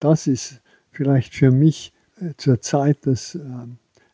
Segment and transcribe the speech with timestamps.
[0.00, 0.60] das ist
[0.90, 3.40] vielleicht für mich äh, zurzeit das äh,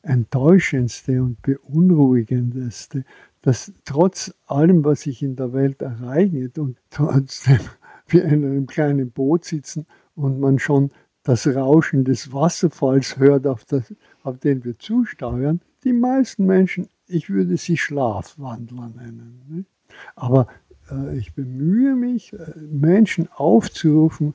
[0.03, 3.05] enttäuschendste und beunruhigendste,
[3.43, 7.61] dass trotz allem, was sich in der Welt ereignet und trotzdem
[8.09, 10.91] wir in einem kleinen Boot sitzen und man schon
[11.23, 13.93] das Rauschen des Wasserfalls hört, auf, das,
[14.23, 19.67] auf den wir zusteuern, die meisten Menschen, ich würde sie Schlafwandler nennen.
[20.15, 20.47] Aber
[20.91, 24.35] äh, ich bemühe mich, äh, Menschen aufzurufen,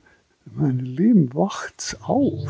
[0.50, 2.48] mein Leben wacht's auf.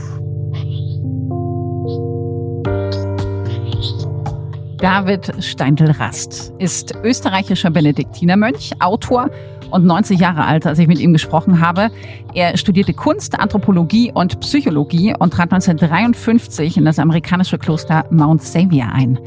[4.78, 9.30] David Steindl-Rast ist österreichischer Benediktinermönch, Autor
[9.70, 11.90] und 90 Jahre alt, als ich mit ihm gesprochen habe.
[12.34, 18.88] Er studierte Kunst, Anthropologie und Psychologie und trat 1953 in das amerikanische Kloster Mount Xavier
[18.92, 19.18] ein.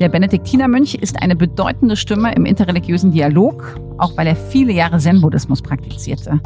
[0.00, 5.62] Der Benediktinermönch ist eine bedeutende Stimme im interreligiösen Dialog, auch weil er viele Jahre Zen-Buddhismus
[5.62, 6.40] praktizierte.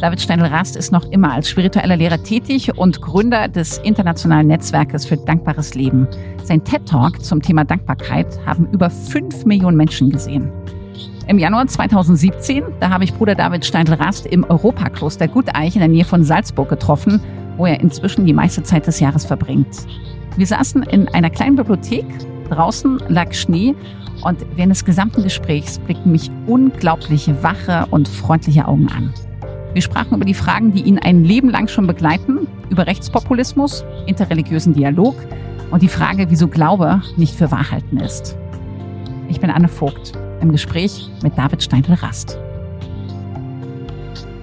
[0.00, 5.16] David Steindl-Rast ist noch immer als spiritueller Lehrer tätig und Gründer des internationalen Netzwerkes für
[5.16, 6.08] dankbares Leben.
[6.44, 10.50] Sein TED-Talk zum Thema Dankbarkeit haben über fünf Millionen Menschen gesehen.
[11.28, 16.04] Im Januar 2017, da habe ich Bruder David Steindl-Rast im Europakloster Guteich in der Nähe
[16.04, 17.20] von Salzburg getroffen,
[17.56, 19.86] wo er inzwischen die meiste Zeit des Jahres verbringt.
[20.36, 22.06] Wir saßen in einer kleinen Bibliothek,
[22.50, 23.76] draußen lag Schnee
[24.24, 29.12] und während des gesamten Gesprächs blickten mich unglaubliche wache und freundliche Augen an.
[29.74, 34.74] Wir sprachen über die Fragen, die ihn ein Leben lang schon begleiten, über Rechtspopulismus, interreligiösen
[34.74, 35.16] Dialog
[35.70, 38.36] und die Frage, wieso Glaube nicht für Wahrheiten ist.
[39.30, 40.12] Ich bin Anne Vogt
[40.42, 42.38] im Gespräch mit David Steindl-Rast.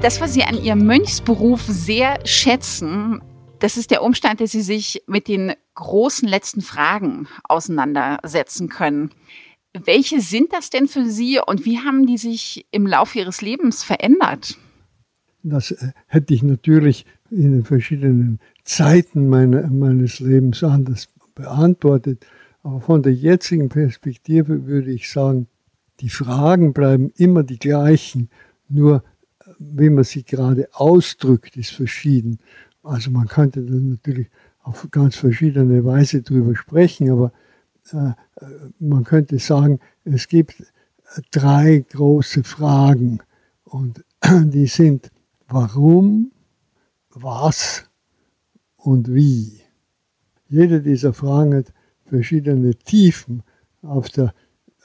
[0.01, 3.21] Das, was Sie an Ihrem Mönchsberuf sehr schätzen,
[3.59, 9.11] das ist der Umstand, dass Sie sich mit den großen letzten Fragen auseinandersetzen können.
[9.73, 13.83] Welche sind das denn für Sie und wie haben die sich im Laufe Ihres Lebens
[13.83, 14.57] verändert?
[15.43, 22.25] Das äh, hätte ich natürlich in den verschiedenen Zeiten meine, meines Lebens anders beantwortet.
[22.63, 25.47] Aber von der jetzigen Perspektive würde ich sagen,
[26.01, 28.29] die Fragen bleiben immer die gleichen,
[28.67, 29.03] nur
[29.39, 32.39] äh, wie man sie gerade ausdrückt, ist verschieden.
[32.83, 34.27] Also man könnte dann natürlich
[34.61, 37.31] auf ganz verschiedene Weise drüber sprechen, aber
[37.91, 38.13] äh,
[38.79, 40.63] man könnte sagen, es gibt
[41.31, 43.19] drei große Fragen
[43.63, 45.11] und die sind
[45.49, 46.31] warum,
[47.09, 47.89] was
[48.77, 49.61] und wie.
[50.47, 51.73] Jede dieser Fragen hat
[52.05, 53.43] verschiedene Tiefen.
[53.81, 54.33] Auf der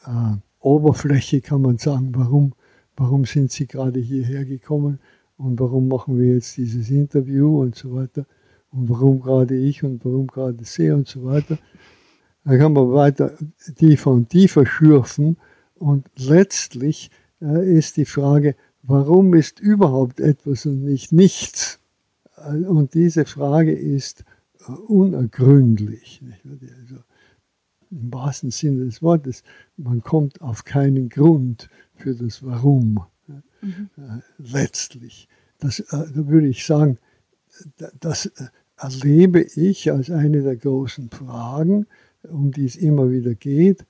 [0.06, 2.54] äh, Oberfläche kann man sagen, warum,
[2.96, 4.98] warum sind Sie gerade hierher gekommen
[5.36, 8.26] und warum machen wir jetzt dieses Interview und so weiter
[8.70, 11.58] und warum gerade ich und warum gerade Sie und so weiter.
[12.44, 13.32] Da kann man weiter
[13.76, 15.38] tiefer und tiefer schürfen
[15.74, 17.10] und letztlich
[17.40, 18.54] äh, ist die Frage,
[18.86, 21.78] warum ist überhaupt etwas und nicht nichts?
[22.68, 24.24] Und diese Frage ist
[24.68, 26.22] äh, unergründlich.
[26.44, 26.96] Also
[27.90, 29.42] Im wahrsten Sinne des Wortes,
[29.76, 33.90] man kommt auf keinen Grund für das Warum mhm.
[33.96, 35.28] Äh, letztlich.
[35.58, 36.98] Das, äh, da würde ich sagen,
[38.00, 38.30] das
[38.76, 41.86] erlebe ich als eine der großen Fragen,
[42.22, 43.86] um die es immer wieder geht,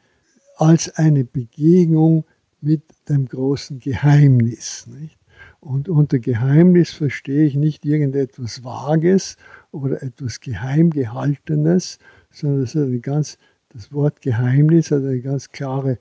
[0.57, 2.25] als eine Begegnung
[2.61, 4.87] mit dem großen Geheimnis.
[4.87, 5.19] Nicht?
[5.61, 9.37] Und unter Geheimnis verstehe ich nicht irgendetwas Vages
[9.71, 11.99] oder etwas Geheimgehaltenes,
[12.31, 13.39] sondern das, eine ganz,
[13.71, 15.99] das Wort Geheimnis hat eine ganz klare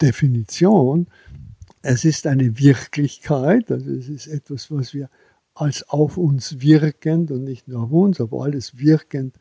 [0.00, 1.08] Definition.
[1.82, 5.10] Es ist eine Wirklichkeit, also es ist etwas, was wir
[5.54, 9.36] als auf uns wirkend und nicht nur auf uns, aber alles wirkend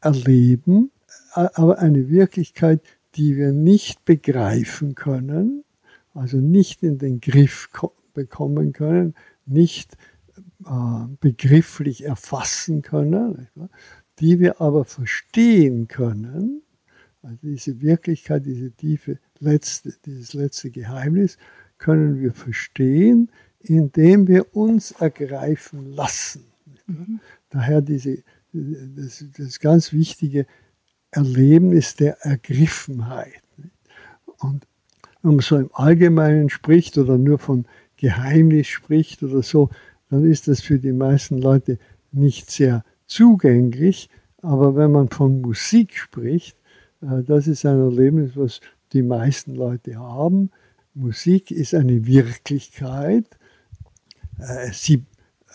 [0.00, 0.90] erleben,
[1.32, 2.80] aber eine Wirklichkeit,
[3.14, 5.63] die wir nicht begreifen können,
[6.14, 7.68] also nicht in den Griff
[8.14, 9.14] bekommen können,
[9.44, 9.96] nicht
[10.64, 13.48] äh, begrifflich erfassen können,
[14.20, 16.62] die wir aber verstehen können,
[17.22, 21.38] also diese Wirklichkeit, diese tiefe letzte, dieses letzte Geheimnis,
[21.78, 26.44] können wir verstehen, indem wir uns ergreifen lassen.
[26.86, 27.20] Mhm.
[27.48, 30.46] Daher diese, das, das ganz wichtige
[31.10, 33.42] Erlebnis der Ergriffenheit.
[34.38, 34.66] Und
[35.24, 37.64] wenn man so im Allgemeinen spricht oder nur von
[37.96, 39.70] Geheimnis spricht oder so,
[40.10, 41.78] dann ist das für die meisten Leute
[42.12, 44.10] nicht sehr zugänglich.
[44.42, 46.58] Aber wenn man von Musik spricht,
[47.00, 48.60] äh, das ist ein Erlebnis, was
[48.92, 50.50] die meisten Leute haben.
[50.92, 53.24] Musik ist eine Wirklichkeit.
[54.38, 55.04] Äh, sie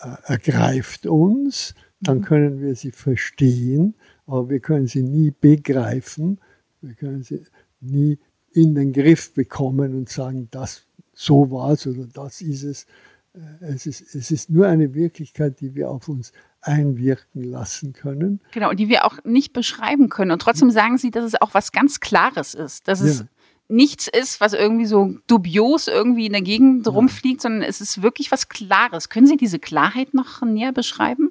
[0.02, 2.22] äh, ergreift uns, dann mhm.
[2.22, 3.94] können wir sie verstehen,
[4.26, 6.40] aber wir können sie nie begreifen.
[6.80, 7.44] Wir können sie
[7.80, 8.18] nie
[8.52, 12.86] in den Griff bekommen und sagen, das so war es oder das ist es.
[13.34, 16.32] Äh, es ist, es ist nur eine Wirklichkeit, die wir auf uns
[16.62, 18.40] einwirken lassen können.
[18.52, 20.30] Genau, die wir auch nicht beschreiben können.
[20.30, 23.26] Und trotzdem sagen Sie, dass es auch was ganz Klares ist, dass es ja.
[23.68, 26.92] nichts ist, was irgendwie so dubios irgendwie in der Gegend ja.
[26.92, 29.08] rumfliegt, sondern es ist wirklich was Klares.
[29.08, 31.30] Können Sie diese Klarheit noch näher beschreiben?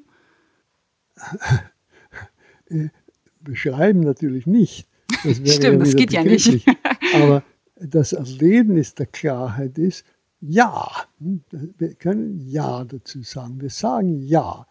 [2.71, 2.89] Äh,
[3.39, 4.88] beschreiben natürlich nicht.
[5.24, 6.63] Das Stimmt, ja das geht ja nicht.
[7.13, 7.43] Aber
[7.75, 10.05] das Erlebnis der Klarheit ist,
[10.41, 13.59] ja, wir können Ja dazu sagen.
[13.59, 14.65] Wir sagen Ja,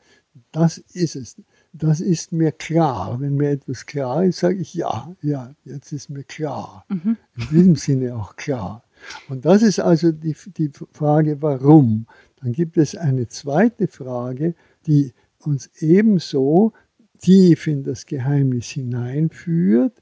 [0.52, 1.36] das ist es.
[1.72, 3.20] Das ist mir klar.
[3.20, 6.86] Wenn mir etwas klar ist, sage ich Ja, ja, jetzt ist mir klar.
[6.88, 7.16] Mhm.
[7.36, 8.84] In diesem Sinne auch klar.
[9.28, 12.06] Und das ist also die, die Frage, warum.
[12.40, 14.54] Dann gibt es eine zweite Frage,
[14.86, 16.72] die uns ebenso
[17.18, 20.00] tief in das Geheimnis hineinführt,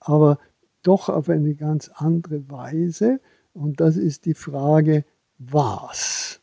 [0.00, 0.38] aber
[0.82, 3.20] doch auf eine ganz andere Weise.
[3.52, 5.04] Und das ist die Frage,
[5.38, 6.40] was?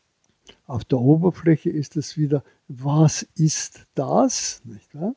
[0.66, 4.60] Auf der Oberfläche ist es wieder, was ist das?
[4.64, 5.14] Nicht wahr?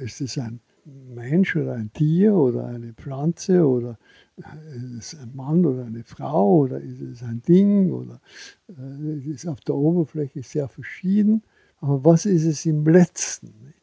[0.00, 3.98] Ist es ein Mensch oder ein Tier oder eine Pflanze oder
[4.74, 8.20] ist es ein Mann oder eine Frau oder ist es ein Ding oder
[8.68, 11.42] äh, es ist auf der Oberfläche sehr verschieden.
[11.78, 13.74] Aber was ist es im Letzten?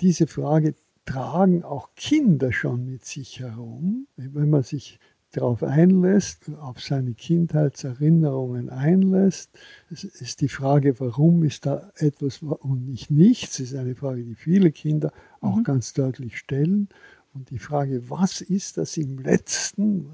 [0.00, 0.74] Diese Frage
[1.06, 4.06] tragen auch Kinder schon mit sich herum.
[4.16, 4.98] Wenn man sich
[5.32, 9.50] darauf einlässt, auf seine Kindheitserinnerungen einlässt,
[9.90, 14.72] ist die Frage, warum ist da etwas und nicht nichts, ist eine Frage, die viele
[14.72, 15.64] Kinder auch mhm.
[15.64, 16.88] ganz deutlich stellen.
[17.34, 20.10] Und die Frage, was ist das im letzten,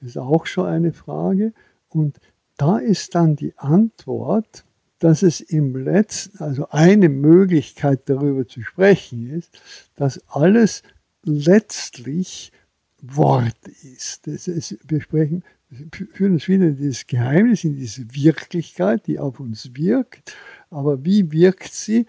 [0.00, 1.52] ist auch schon eine Frage.
[1.88, 2.18] Und
[2.56, 4.65] da ist dann die Antwort,
[4.98, 9.58] dass es im letzten, also eine Möglichkeit darüber zu sprechen ist,
[9.94, 10.82] dass alles
[11.22, 12.52] letztlich
[13.02, 14.26] Wort ist.
[14.26, 15.44] Das ist wir sprechen,
[15.90, 20.34] führen uns wieder in dieses Geheimnis, in diese Wirklichkeit, die auf uns wirkt.
[20.70, 22.06] Aber wie wirkt sie?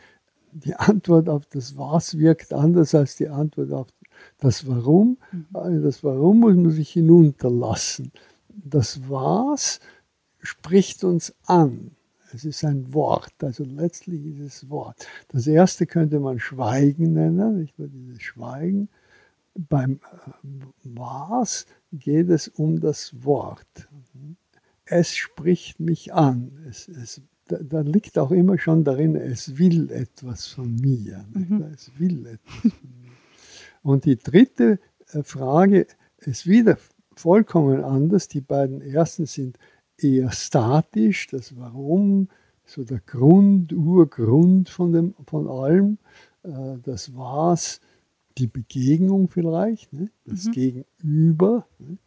[0.53, 3.87] Die Antwort auf das Was wirkt anders als die Antwort auf
[4.39, 5.17] das Warum.
[5.31, 5.45] Mhm.
[5.53, 8.11] Also das Warum muss man sich hinunterlassen.
[8.49, 9.79] Das Was
[10.41, 11.91] spricht uns an.
[12.33, 15.07] Es ist ein Wort, also letztlich ist es Wort.
[15.29, 18.89] Das erste könnte man Schweigen nennen, nicht nur dieses Schweigen.
[19.55, 23.87] Beim äh, Was geht es um das Wort.
[24.85, 26.51] Es spricht mich an.
[26.69, 31.25] Es, es, da, da, liegt auch immer schon darin, es will etwas von mir.
[31.33, 31.65] Mhm.
[31.73, 32.71] Es will etwas von
[33.01, 33.11] mir.
[33.83, 34.79] Und die dritte
[35.11, 35.87] äh, Frage
[36.19, 36.77] ist wieder
[37.15, 38.27] vollkommen anders.
[38.27, 39.57] Die beiden ersten sind
[39.97, 42.29] eher statisch, das Warum,
[42.65, 45.97] so der Grund, Urgrund von, dem, von allem.
[46.43, 47.81] Äh, das Was,
[48.37, 50.09] die Begegnung vielleicht, ne?
[50.25, 50.51] das mhm.
[50.51, 51.67] Gegenüber.
[51.79, 51.97] Ne?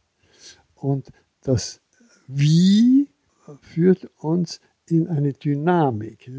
[0.75, 1.11] Und
[1.43, 1.81] das
[2.27, 3.09] Wie
[3.61, 6.31] führt uns in eine Dynamik.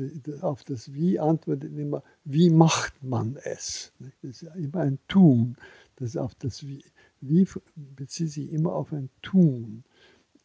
[0.42, 3.94] Auf das Wie antwortet immer, wie macht man es?
[4.00, 4.12] Ne?
[4.22, 5.56] Das ist ja immer ein Tun.
[5.96, 6.84] Das auf das Wie,
[7.22, 9.84] wie bezieht sich immer auf ein Tun.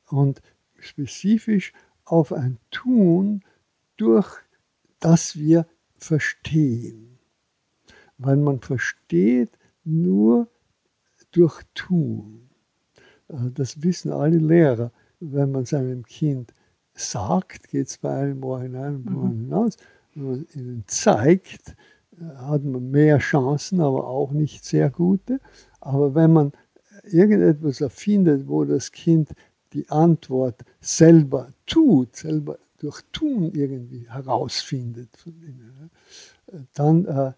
[0.08, 0.40] Und
[0.86, 1.72] spezifisch
[2.04, 3.42] auf ein Tun,
[3.96, 4.28] durch
[5.00, 5.66] das wir
[5.98, 7.18] verstehen.
[8.18, 9.50] Weil man versteht
[9.84, 10.48] nur
[11.32, 12.48] durch Tun.
[13.28, 14.92] Äh, das wissen alle Lehrer.
[15.20, 16.54] Wenn man seinem Kind
[16.94, 19.40] sagt, geht es bei einem Ohr hinein und mhm.
[19.42, 19.76] hinaus.
[20.14, 21.76] Wenn man ihnen zeigt,
[22.36, 25.40] hat man mehr Chancen, aber auch nicht sehr gute.
[25.80, 26.52] Aber wenn man
[27.04, 29.30] irgendetwas erfindet, wo das Kind
[29.76, 35.08] die Antwort selber tut, selber durch Tun irgendwie herausfindet,
[36.74, 37.32] dann äh,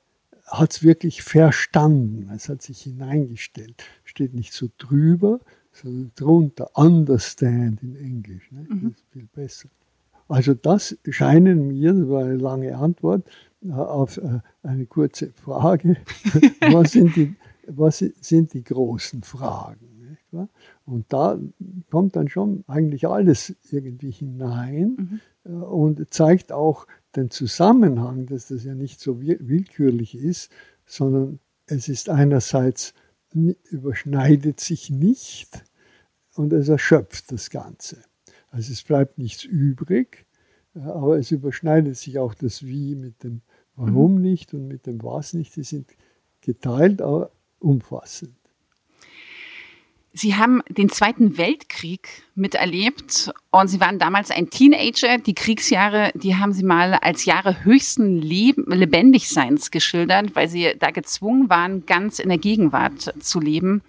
[0.46, 3.82] hat es wirklich verstanden, es hat sich hineingestellt.
[4.04, 5.40] Steht nicht so drüber,
[5.72, 8.50] sondern drunter, understand in Englisch.
[8.50, 8.66] Ne?
[8.68, 8.82] Mhm.
[8.82, 9.68] Das ist viel besser.
[10.28, 13.26] Also das scheinen mir, das war eine lange Antwort
[13.64, 15.96] äh, auf äh, eine kurze Frage,
[16.72, 17.34] was, sind die,
[17.66, 19.97] was sind die großen Fragen?
[20.84, 21.38] Und da
[21.90, 25.20] kommt dann schon eigentlich alles irgendwie hinein mhm.
[25.44, 30.50] Äh, und zeigt auch den Zusammenhang, dass das ja nicht so willkürlich ist,
[30.84, 32.94] sondern es ist einerseits
[33.32, 35.64] überschneidet sich nicht
[36.34, 37.98] und es erschöpft das Ganze.
[38.50, 40.26] Also es bleibt nichts übrig,
[40.74, 43.42] äh, aber es überschneidet sich auch das Wie mit dem
[43.74, 44.22] Warum mhm.
[44.22, 45.54] nicht und mit dem Was nicht.
[45.54, 45.94] Die sind
[46.40, 47.30] geteilt, aber
[47.60, 48.37] umfassend.
[50.12, 55.18] Sie haben den Zweiten Weltkrieg miterlebt und Sie waren damals ein Teenager.
[55.18, 60.90] Die Kriegsjahre, die haben Sie mal als Jahre höchsten Leben, Lebendigseins geschildert, weil Sie da
[60.90, 63.82] gezwungen waren, ganz in der Gegenwart zu leben.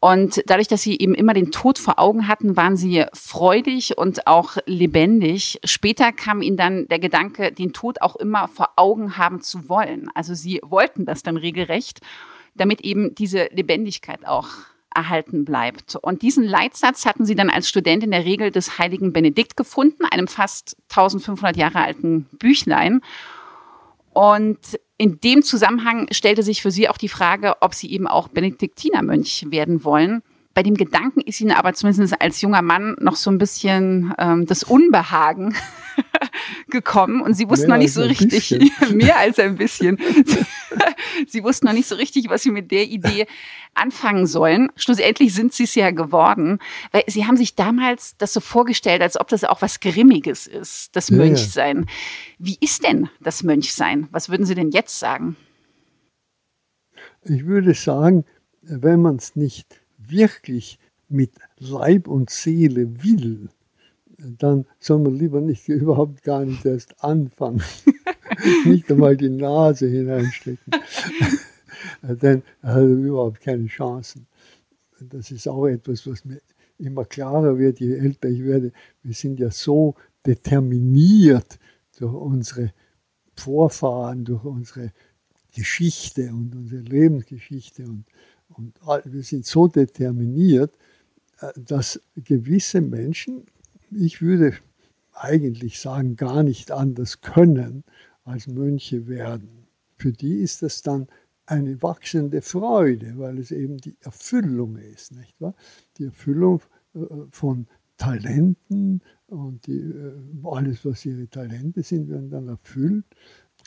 [0.00, 4.28] Und dadurch, dass sie eben immer den Tod vor Augen hatten, waren sie freudig und
[4.28, 5.58] auch lebendig.
[5.64, 10.08] Später kam ihnen dann der Gedanke, den Tod auch immer vor Augen haben zu wollen.
[10.14, 12.00] Also sie wollten das dann regelrecht,
[12.54, 14.48] damit eben diese Lebendigkeit auch
[14.94, 15.96] erhalten bleibt.
[15.96, 20.04] Und diesen Leitsatz hatten sie dann als Student in der Regel des heiligen Benedikt gefunden,
[20.10, 23.00] einem fast 1500 Jahre alten Büchlein.
[24.12, 24.58] Und
[24.96, 29.46] in dem Zusammenhang stellte sich für sie auch die Frage, ob sie eben auch Benediktinermönch
[29.50, 30.22] werden wollen.
[30.58, 34.44] Bei dem Gedanken ist ihnen aber zumindest als junger Mann noch so ein bisschen ähm,
[34.44, 35.54] das Unbehagen
[36.68, 38.58] gekommen und sie wussten mehr noch nicht so richtig,
[38.92, 39.98] mehr als ein bisschen.
[41.28, 43.28] sie wussten noch nicht so richtig, was sie mit der Idee
[43.74, 44.72] anfangen sollen.
[44.74, 46.58] Schlussendlich sind sie es ja geworden,
[46.90, 50.96] weil sie haben sich damals das so vorgestellt, als ob das auch was Grimmiges ist,
[50.96, 51.86] das ja, Mönchsein.
[52.40, 54.08] Wie ist denn das Mönchsein?
[54.10, 55.36] Was würden Sie denn jetzt sagen?
[57.22, 58.24] Ich würde sagen,
[58.62, 63.48] wenn man es nicht wirklich mit Leib und Seele will,
[64.18, 67.62] dann soll man lieber nicht überhaupt gar nicht erst anfangen.
[68.64, 70.72] nicht einmal die Nase hineinstecken.
[72.02, 74.26] Denn er hat überhaupt keine Chancen.
[75.00, 76.40] Das ist auch etwas, was mir
[76.78, 78.72] immer klarer wird, je älter ich werde.
[79.02, 79.94] Wir sind ja so
[80.26, 81.58] determiniert
[81.98, 82.72] durch unsere
[83.36, 84.92] Vorfahren, durch unsere
[85.54, 88.04] Geschichte und unsere Lebensgeschichte und,
[88.48, 88.74] und
[89.04, 90.76] wir sind so determiniert,
[91.40, 93.44] äh, dass gewisse Menschen
[93.90, 94.56] ich würde
[95.12, 97.84] eigentlich sagen, gar nicht anders können
[98.24, 99.66] als Mönche werden.
[99.96, 101.08] Für die ist das dann
[101.46, 105.54] eine wachsende Freude, weil es eben die Erfüllung ist, nicht wahr?
[105.96, 106.60] Die Erfüllung
[106.94, 107.00] äh,
[107.30, 110.12] von Talenten und die, äh,
[110.44, 113.06] alles, was ihre Talente sind, werden dann erfüllt.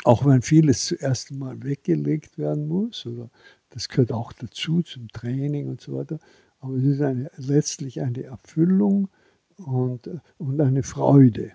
[0.03, 3.29] Auch wenn vieles zuerst mal weggelegt werden muss, oder
[3.71, 6.19] das gehört auch dazu zum Training und so weiter.
[6.59, 9.09] Aber es ist eine, letztlich eine Erfüllung
[9.57, 11.53] und, und eine Freude.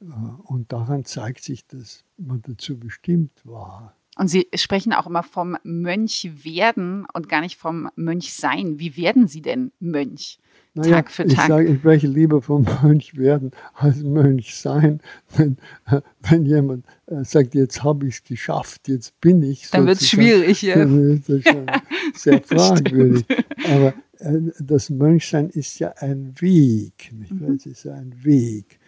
[0.00, 0.04] Äh,
[0.44, 3.96] und daran zeigt sich, dass man dazu bestimmt war.
[4.22, 8.78] Und Sie sprechen auch immer vom Mönch werden und gar nicht vom Mönch sein.
[8.78, 10.38] Wie werden Sie denn Mönch?
[10.74, 11.32] Naja, Tag für Tag.
[11.32, 15.00] Ich sage, ich spreche lieber vom Mönch werden als Mönch sein.
[15.36, 15.56] Wenn,
[16.20, 19.68] wenn jemand äh, sagt, jetzt habe ich es geschafft, jetzt bin ich.
[19.70, 20.76] Dann wird es schwierig, ja.
[20.76, 21.66] Dann ist das schon
[22.14, 23.26] sehr fragwürdig.
[23.72, 27.12] Aber äh, das Mönchsein ist ja ein Weg.
[27.12, 27.56] Mhm.
[27.56, 28.78] Es ist ein Weg.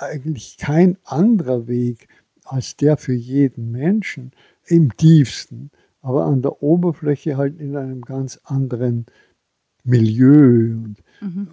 [0.00, 2.08] Eigentlich kein anderer Weg
[2.44, 4.32] als der für jeden Menschen
[4.66, 9.06] im tiefsten, aber an der Oberfläche halt in einem ganz anderen
[9.84, 11.48] Milieu und mhm.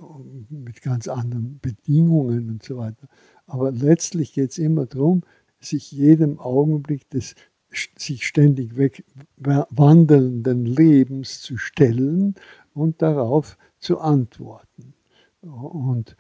[0.50, 3.08] mit ganz anderen Bedingungen und so weiter.
[3.48, 5.24] Aber letztlich geht es immer darum,
[5.60, 7.36] sich jedem Augenblick des
[7.72, 12.36] sich ständig wegwandelnden Lebens zu stellen
[12.74, 14.94] und darauf zu antworten.
[15.42, 16.16] Und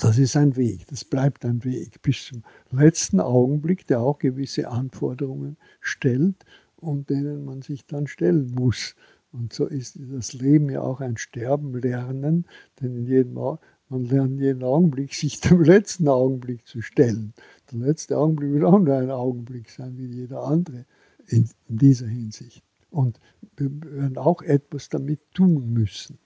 [0.00, 4.68] das ist ein Weg, das bleibt ein Weg bis zum letzten Augenblick, der auch gewisse
[4.68, 6.36] Anforderungen stellt
[6.76, 8.94] und denen man sich dann stellen muss.
[9.32, 12.46] Und so ist das Leben ja auch ein Sterben lernen,
[12.80, 17.34] denn in jedem, man lernt jeden Augenblick, sich dem letzten Augenblick zu stellen.
[17.70, 20.86] Der letzte Augenblick wird auch nur ein Augenblick sein, wie jeder andere
[21.26, 22.62] in, in dieser Hinsicht.
[22.90, 23.20] Und
[23.56, 26.18] wir werden auch etwas damit tun müssen.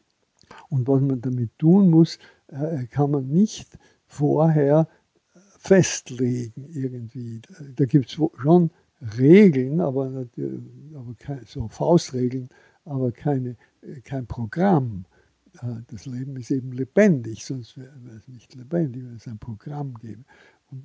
[0.69, 2.19] Und was man damit tun muss,
[2.91, 4.89] kann man nicht vorher
[5.59, 7.41] festlegen irgendwie.
[7.77, 8.71] Da gibt es schon
[9.19, 10.27] Regeln, aber,
[10.95, 12.49] aber keine, so Faustregeln,
[12.85, 13.57] aber keine,
[14.05, 15.07] kein Programm.
[15.61, 19.95] Äh, das Leben ist eben lebendig, sonst wäre es nicht lebendig, wenn es ein Programm
[19.95, 20.25] gäbe.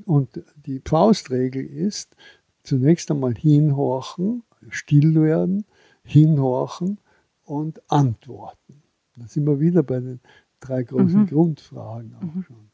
[0.05, 2.15] Und die Faustregel ist,
[2.63, 5.65] zunächst einmal hinhorchen, still werden,
[6.03, 6.99] hinhorchen
[7.45, 8.83] und antworten.
[9.15, 10.19] Da sind wir wieder bei den
[10.59, 11.27] drei großen mhm.
[11.27, 12.43] Grundfragen auch mhm.
[12.43, 12.69] schon.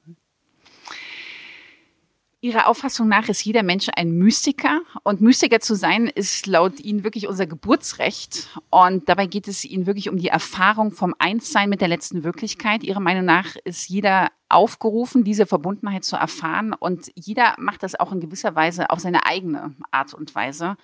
[2.45, 7.03] Ihrer Auffassung nach ist jeder Mensch ein Mystiker und Mystiker zu sein ist laut Ihnen
[7.03, 11.81] wirklich unser Geburtsrecht und dabei geht es Ihnen wirklich um die Erfahrung vom Einssein mit
[11.81, 12.83] der letzten Wirklichkeit.
[12.83, 18.11] Ihrer Meinung nach ist jeder aufgerufen, diese Verbundenheit zu erfahren und jeder macht das auch
[18.11, 20.77] in gewisser Weise auf seine eigene Art und Weise.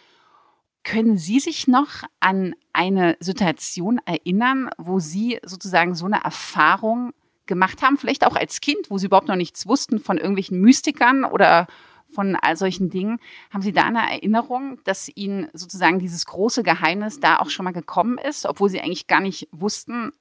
[0.83, 7.13] Können Sie sich noch an eine Situation erinnern, wo Sie sozusagen so eine Erfahrung
[7.45, 11.25] gemacht haben, vielleicht auch als Kind, wo Sie überhaupt noch nichts wussten von irgendwelchen Mystikern
[11.25, 11.67] oder
[12.09, 13.19] von all solchen Dingen.
[13.49, 17.71] Haben Sie da eine Erinnerung, dass Ihnen sozusagen dieses große Geheimnis da auch schon mal
[17.71, 20.11] gekommen ist, obwohl Sie eigentlich gar nicht wussten,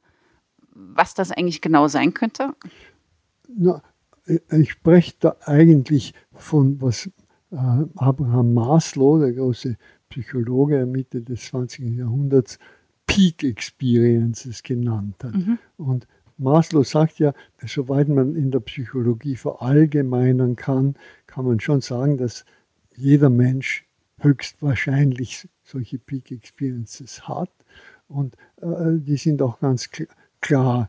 [0.73, 2.55] was das eigentlich genau sein könnte?
[3.49, 3.83] Na,
[4.27, 7.07] ich spreche da eigentlich von, was
[7.51, 7.57] äh,
[7.97, 9.77] Abraham Maslow, der große
[10.11, 11.97] Psychologe Mitte des 20.
[11.97, 12.59] Jahrhunderts
[13.07, 15.35] Peak Experiences genannt hat.
[15.35, 15.59] Mhm.
[15.77, 17.33] Und Maslow sagt ja,
[17.67, 20.95] soweit man in der Psychologie verallgemeinern kann,
[21.27, 22.45] kann man schon sagen, dass
[22.97, 23.87] jeder Mensch
[24.19, 27.51] höchstwahrscheinlich solche Peak Experiences hat.
[28.09, 30.07] Und äh, die sind auch ganz kl
[30.41, 30.89] klar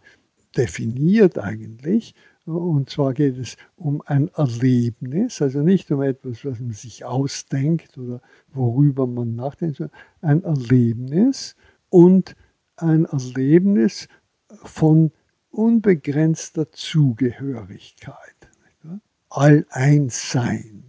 [0.55, 2.15] definiert eigentlich.
[2.57, 7.97] Und zwar geht es um ein Erlebnis, also nicht um etwas, was man sich ausdenkt
[7.97, 8.21] oder
[8.53, 11.55] worüber man nachdenkt, sondern ein Erlebnis
[11.89, 12.35] und
[12.77, 14.07] ein Erlebnis
[14.63, 15.11] von
[15.49, 18.35] unbegrenzter Zugehörigkeit,
[19.29, 20.83] All-Eins-Sein.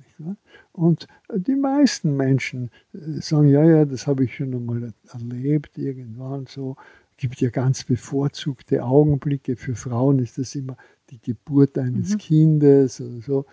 [0.73, 6.47] Und die meisten Menschen äh, sagen, ja, ja, das habe ich schon einmal erlebt, irgendwann
[6.47, 6.77] so.
[7.11, 9.57] Es gibt ja ganz bevorzugte Augenblicke.
[9.57, 10.77] Für Frauen ist das immer
[11.13, 12.19] die Geburt eines mhm.
[12.19, 13.47] Kindes oder so.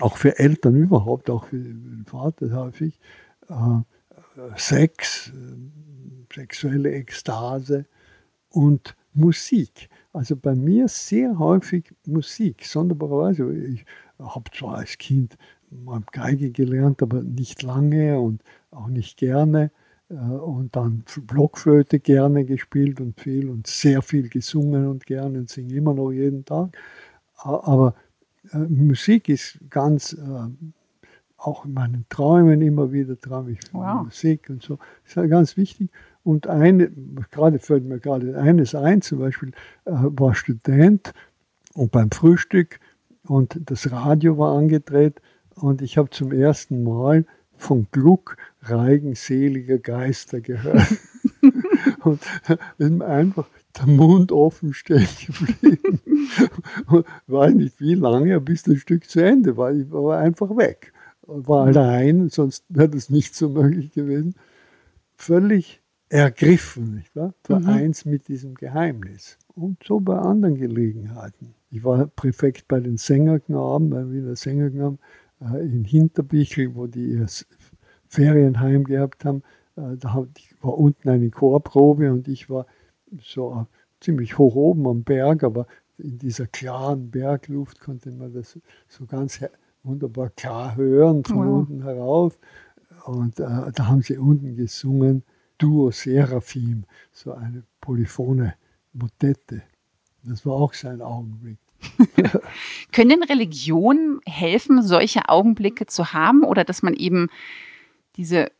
[0.00, 2.98] Auch für Eltern überhaupt, auch für den Vater häufig.
[3.48, 3.80] Äh,
[4.56, 7.86] Sex, äh, sexuelle Ekstase
[8.50, 9.88] und Musik.
[10.12, 13.50] Also bei mir sehr häufig Musik, sonderbarerweise.
[13.54, 13.86] Ich
[14.18, 15.38] habe zwar als Kind
[15.70, 19.70] mal Geige gelernt, aber nicht lange und auch nicht gerne.
[20.10, 25.50] Äh, und dann Blockflöte gerne gespielt und viel und sehr viel gesungen und gerne und
[25.50, 26.76] singe immer noch jeden Tag.
[27.36, 27.94] Aber
[28.52, 30.48] äh, Musik ist ganz, äh,
[31.36, 34.04] auch in meinen Träumen immer wieder träume ich von wow.
[34.04, 34.78] Musik und so.
[35.04, 35.90] Das ist ganz wichtig.
[36.22, 36.90] Und eine,
[37.30, 39.52] gerade fällt mir gerade eines ein, zum Beispiel
[39.84, 41.12] war Student
[41.74, 42.80] und beim Frühstück
[43.22, 45.20] und das Radio war angedreht
[45.54, 50.86] und ich habe zum ersten Mal von Gluck Reigen seliger Geister gehört.
[52.04, 52.20] und
[52.78, 53.48] ist einfach
[53.78, 56.00] der Mund offen stehen geblieben.
[57.26, 59.72] weiß nicht wie lange, bis das Stück zu Ende war.
[59.72, 60.92] Ich war einfach weg.
[61.22, 64.34] War allein, sonst wäre das nicht so möglich gewesen.
[65.16, 67.34] Völlig ergriffen, nicht wahr?
[67.48, 67.68] War mhm.
[67.68, 69.38] eins mit diesem Geheimnis.
[69.54, 71.54] Und so bei anderen Gelegenheiten.
[71.70, 74.98] Ich war Präfekt bei den Sängerknaben, bei Wiener Sängerknaben
[75.40, 77.26] in Hinterbichel, wo die ihr
[78.08, 79.42] Ferienheim gehabt haben.
[79.76, 80.26] Äh, da
[80.60, 82.66] war unten eine Chorprobe und ich war
[83.20, 83.64] so äh,
[84.00, 85.66] ziemlich hoch oben am Berg, aber
[85.98, 89.40] in dieser klaren Bergluft konnte man das so ganz
[89.82, 91.58] wunderbar klar hören von wow.
[91.58, 92.38] unten herauf.
[93.04, 95.22] Und äh, da haben sie unten gesungen
[95.58, 98.52] Duo Seraphim, so eine polyphone
[98.92, 99.62] Motette.
[100.22, 101.58] Das war auch sein Augenblick.
[102.92, 107.28] Können Religionen helfen, solche Augenblicke zu haben oder dass man eben
[108.16, 108.50] diese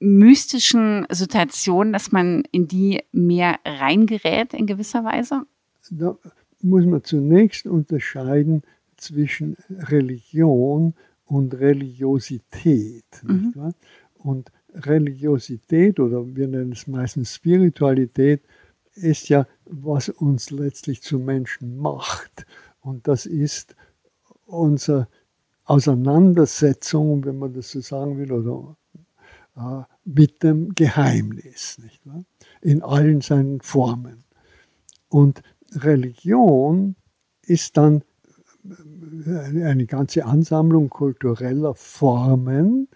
[0.00, 5.42] mystischen Situationen, dass man in die mehr reingerät in gewisser Weise?
[5.90, 6.16] Da
[6.60, 8.62] muss man zunächst unterscheiden
[8.96, 10.94] zwischen Religion
[11.24, 13.04] und Religiosität.
[13.22, 13.74] Mhm.
[14.14, 18.42] Und Religiosität oder wir nennen es meistens Spiritualität
[18.94, 22.46] ist ja, was uns letztlich zu Menschen macht.
[22.80, 23.74] Und das ist
[24.46, 25.08] unsere
[25.64, 28.76] Auseinandersetzung, wenn man das so sagen will, oder
[29.56, 32.24] äh, mit dem Geheimnis, nicht wahr?
[32.60, 34.24] in allen seinen Formen.
[35.08, 36.96] Und Religion
[37.42, 38.02] ist dann
[38.64, 42.88] eine ganze Ansammlung kultureller Formen,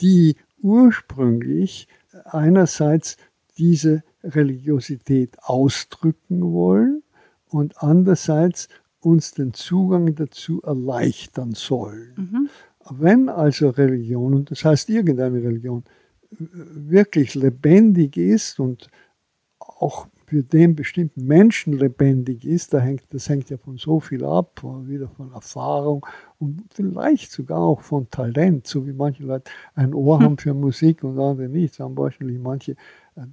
[0.00, 1.86] die ursprünglich
[2.24, 3.16] einerseits
[3.56, 7.02] diese Religiosität ausdrücken wollen
[7.48, 8.68] und andererseits
[9.00, 12.12] uns den Zugang dazu erleichtern sollen.
[12.16, 12.48] Mhm.
[12.90, 15.84] Wenn also Religion, und das heißt irgendeine Religion,
[16.30, 18.88] wirklich lebendig ist und
[19.58, 24.24] auch für den bestimmten Menschen lebendig ist, da hängt, das hängt ja von so viel
[24.24, 26.06] ab, wieder von Erfahrung
[26.38, 31.02] und vielleicht sogar auch von Talent, so wie manche Leute ein Ohr haben für Musik
[31.02, 32.76] und andere nicht, haben wahrscheinlich manche.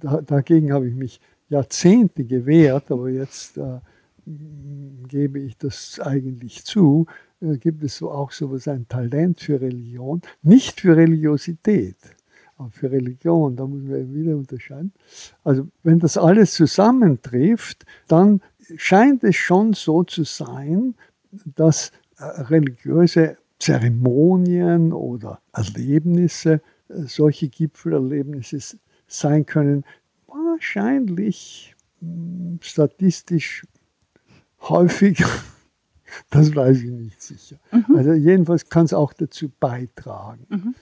[0.00, 3.80] Da, dagegen habe ich mich Jahrzehnte gewehrt, aber jetzt äh,
[5.08, 7.06] gebe ich das eigentlich zu,
[7.40, 11.96] äh, gibt es so auch so was ein Talent für Religion, nicht für Religiosität
[12.58, 14.92] aber für Religion, da muss man wieder unterscheiden.
[15.44, 18.42] Also wenn das alles zusammentrifft, dann
[18.76, 20.94] scheint es schon so zu sein,
[21.54, 29.84] dass äh, religiöse Zeremonien oder Erlebnisse äh, solche Gipfelerlebnisse sein können,
[30.26, 33.66] wahrscheinlich hm, statistisch
[34.60, 35.24] häufig,
[36.30, 37.56] das weiß ich nicht sicher.
[37.72, 37.96] Mhm.
[37.96, 40.46] Also jedenfalls kann es auch dazu beitragen.
[40.48, 40.74] Mhm.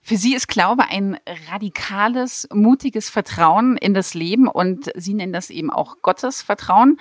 [0.00, 1.18] Für Sie ist Glaube ein
[1.50, 6.98] radikales, mutiges Vertrauen in das Leben und Sie nennen das eben auch Gottes Vertrauen.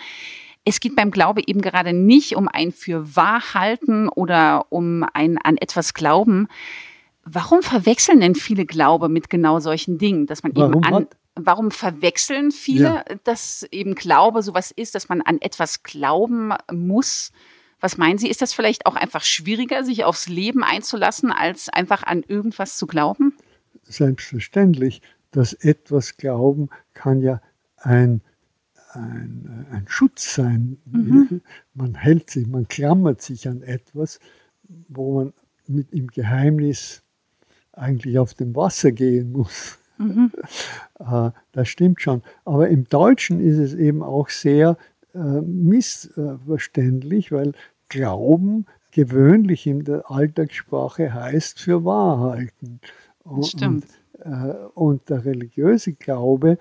[0.64, 5.38] Es geht beim Glaube eben gerade nicht um ein für wahr halten oder um ein
[5.40, 6.48] an etwas glauben.
[7.24, 11.18] Warum verwechseln denn viele Glaube mit genau solchen Dingen, dass man warum eben an hat,
[11.36, 13.06] Warum verwechseln viele, ja.
[13.24, 17.32] dass eben Glaube sowas ist, dass man an etwas glauben muss?
[17.80, 22.04] Was meinen Sie, ist das vielleicht auch einfach schwieriger, sich aufs Leben einzulassen, als einfach
[22.04, 23.34] an irgendwas zu glauben?
[23.84, 25.02] Selbstverständlich.
[25.32, 27.42] Das etwas Glauben kann ja
[27.78, 28.22] ein,
[28.92, 30.82] ein, ein Schutz sein.
[30.86, 31.42] Mhm.
[31.74, 34.20] Man hält sich, man klammert sich an etwas,
[34.90, 35.34] wo man
[35.66, 37.04] mit im Geheimnis
[37.74, 39.80] eigentlich auf dem Wasser gehen muss.
[39.98, 40.32] Mhm.
[41.00, 42.22] Äh, das stimmt schon.
[42.46, 44.78] Aber im Deutschen ist es eben auch sehr
[45.14, 47.54] äh, missverständlich, weil
[47.90, 52.80] Glauben gewöhnlich in der Alltagssprache heißt für Wahrhalten.
[53.24, 53.86] Und, stimmt.
[54.14, 56.58] Und, äh, und der religiöse Glaube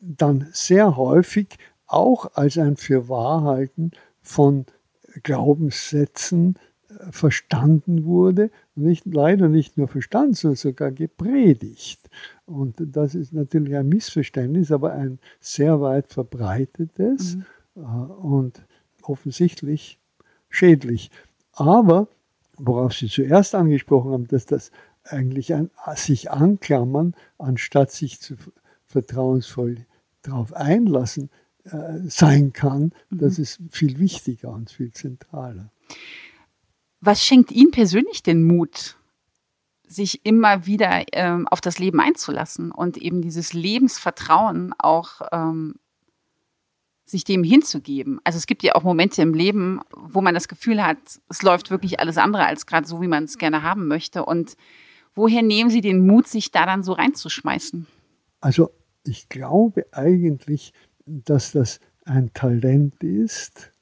[0.00, 4.66] dann sehr häufig auch als ein Fürwahrhalten von
[5.22, 6.58] Glaubenssätzen
[7.10, 12.08] verstanden wurde, nicht, leider nicht nur verstanden, sondern sogar gepredigt.
[12.44, 17.44] Und das ist natürlich ein Missverständnis, aber ein sehr weit verbreitetes mhm.
[17.76, 18.62] Äh, und
[19.02, 19.98] offensichtlich
[20.48, 21.10] schädlich.
[21.52, 22.08] Aber,
[22.56, 24.70] worauf Sie zuerst angesprochen haben, dass das
[25.04, 28.36] eigentlich ein sich anklammern, anstatt sich zu
[28.86, 29.86] vertrauensvoll
[30.22, 31.30] darauf einlassen,
[31.64, 33.18] äh, sein kann, mhm.
[33.18, 35.70] das ist viel wichtiger und viel zentraler.
[37.00, 38.96] Was schenkt Ihnen persönlich den Mut,
[39.86, 45.76] sich immer wieder ähm, auf das Leben einzulassen und eben dieses Lebensvertrauen auch ähm,
[47.04, 48.20] sich dem hinzugeben?
[48.24, 51.70] Also es gibt ja auch Momente im Leben, wo man das Gefühl hat, es läuft
[51.70, 54.24] wirklich alles andere als gerade so, wie man es gerne haben möchte.
[54.24, 54.56] Und
[55.14, 57.86] woher nehmen Sie den Mut, sich da dann so reinzuschmeißen?
[58.40, 58.70] Also
[59.04, 60.72] ich glaube eigentlich,
[61.06, 63.72] dass das ein Talent ist,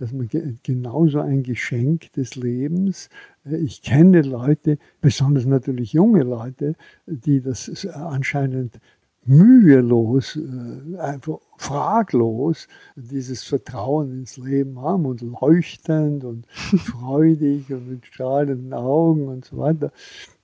[0.00, 0.28] dass man
[0.62, 3.08] genauso ein Geschenk des Lebens.
[3.44, 6.74] Äh, ich kenne Leute, besonders natürlich junge Leute,
[7.06, 8.80] die das anscheinend
[9.24, 18.06] mühelos, äh, einfach fraglos dieses Vertrauen ins Leben haben und leuchtend und freudig und mit
[18.06, 19.92] strahlenden Augen und so weiter.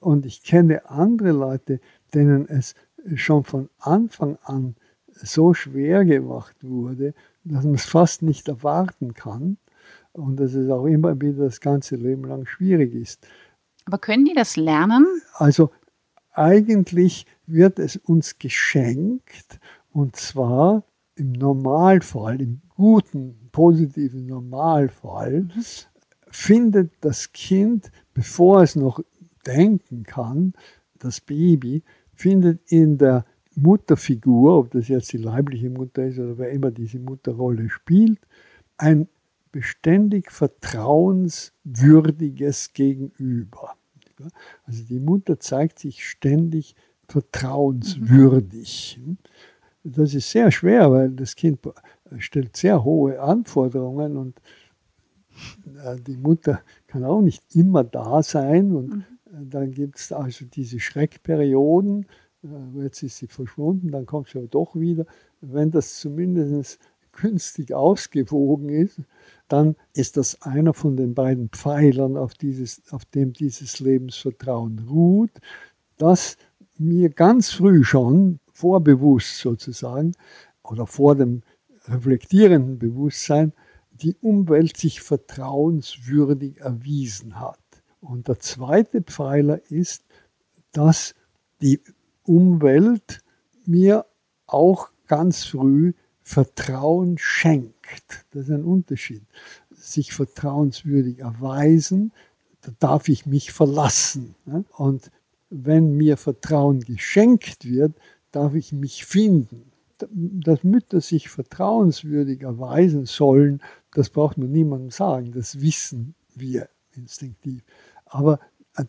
[0.01, 1.81] Und ich kenne andere Leute,
[2.12, 2.75] denen es
[3.14, 4.77] schon von Anfang an
[5.14, 9.59] so schwer gemacht wurde, dass man es fast nicht erwarten kann
[10.12, 13.27] und dass es auch immer wieder das ganze Leben lang schwierig ist.
[13.85, 15.07] Aber können die das lernen?
[15.35, 15.70] Also
[16.33, 19.61] eigentlich wird es uns geschenkt
[19.92, 20.85] und zwar
[21.16, 25.46] im Normalfall, im guten, positiven Normalfall,
[26.29, 29.00] findet das Kind, bevor es noch
[29.46, 30.55] denken kann,
[30.98, 33.24] das Baby, findet in der
[33.57, 38.19] Mutterfigur, ob das jetzt die leibliche Mutter ist oder wer immer diese Mutterrolle spielt,
[38.77, 39.09] ein
[39.53, 43.77] beständig vertrauenswürdiges Gegenüber.
[44.64, 46.75] Also die Mutter zeigt sich ständig
[47.09, 48.99] vertrauenswürdig.
[49.85, 51.61] Das ist sehr schwer, weil das Kind
[52.19, 54.40] stellt sehr hohe Anforderungen und
[55.85, 59.05] äh, die Mutter kann auch nicht immer da sein und mhm.
[59.51, 62.07] dann gibt es also diese Schreckperioden, äh,
[62.74, 65.07] jetzt ist sie verschwunden, dann kommt sie aber doch wieder.
[65.40, 66.78] Wenn das zumindest
[67.12, 69.00] günstig ausgewogen ist,
[69.48, 75.30] dann ist das einer von den beiden Pfeilern, auf, dieses, auf dem dieses Lebensvertrauen ruht,
[75.96, 76.37] das
[76.76, 80.12] mir ganz früh schon, vorbewusst sozusagen,
[80.62, 81.42] oder vor dem
[81.87, 83.52] reflektierenden Bewusstsein,
[83.92, 87.59] die Umwelt sich vertrauenswürdig erwiesen hat.
[88.00, 90.04] Und der zweite Pfeiler ist,
[90.72, 91.14] dass
[91.62, 91.80] die
[92.25, 93.21] Umwelt
[93.67, 94.07] mir
[94.47, 98.25] auch ganz früh Vertrauen schenkt.
[98.31, 99.23] Das ist ein Unterschied.
[99.71, 102.13] Sich vertrauenswürdig erweisen,
[102.63, 104.35] da darf ich mich verlassen.
[104.73, 105.11] Und
[105.51, 107.93] wenn mir Vertrauen geschenkt wird,
[108.33, 109.71] darf ich mich finden.
[110.11, 115.33] Dass Mütter sich vertrauenswürdig erweisen sollen, das braucht man niemandem sagen.
[115.33, 117.63] Das wissen wir instinktiv.
[118.07, 118.41] Aber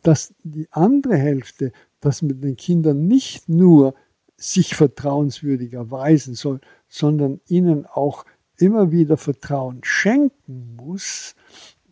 [0.02, 1.72] dass die andere Hälfte,
[2.06, 3.96] dass man den Kindern nicht nur
[4.38, 8.26] sich vertrauenswürdig erweisen soll, sondern ihnen auch
[8.58, 11.36] immer wieder Vertrauen schenken muss.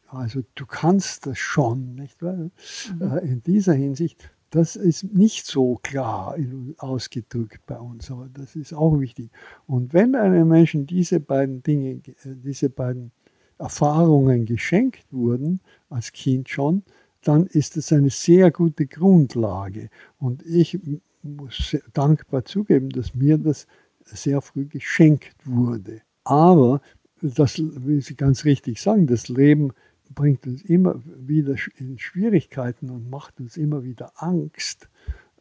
[0.07, 2.35] Also du kannst das schon, nicht wahr?
[2.35, 2.51] Mhm.
[3.01, 6.37] Äh, in dieser Hinsicht, das ist nicht so klar
[6.77, 9.31] ausgedrückt bei uns, aber das ist auch wichtig.
[9.65, 13.11] Und wenn einem Menschen diese beiden Dinge, äh, diese beiden
[13.57, 16.83] Erfahrungen geschenkt wurden, als Kind schon,
[17.23, 19.89] dann ist es eine sehr gute Grundlage.
[20.19, 20.79] Und ich
[21.21, 23.67] muss dankbar zugeben, dass mir das
[24.05, 26.01] sehr früh geschenkt wurde.
[26.23, 26.81] Aber,
[27.21, 29.71] das will Sie ganz richtig sagen, das Leben
[30.13, 34.89] bringt uns immer wieder in Schwierigkeiten und macht uns immer wieder Angst.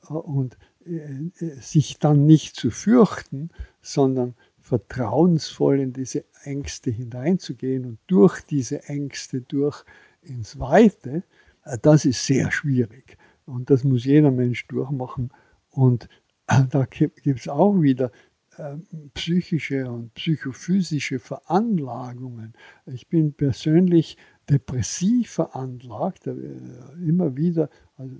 [0.09, 8.40] Und äh, sich dann nicht zu fürchten, sondern vertrauensvoll in diese Ängste hineinzugehen und durch
[8.40, 9.85] diese Ängste durch
[10.23, 11.41] ins Weite, äh,
[11.83, 13.16] das ist sehr schwierig.
[13.46, 15.31] Und das muss jeder Mensch durchmachen.
[15.70, 16.09] Und
[16.46, 18.11] äh, da gibt es auch wieder
[18.57, 18.77] äh,
[19.14, 22.55] psychische und psychophysische Veranlagungen.
[22.87, 24.16] Ich bin persönlich
[24.51, 28.16] depressiv veranlagt, immer wieder, also,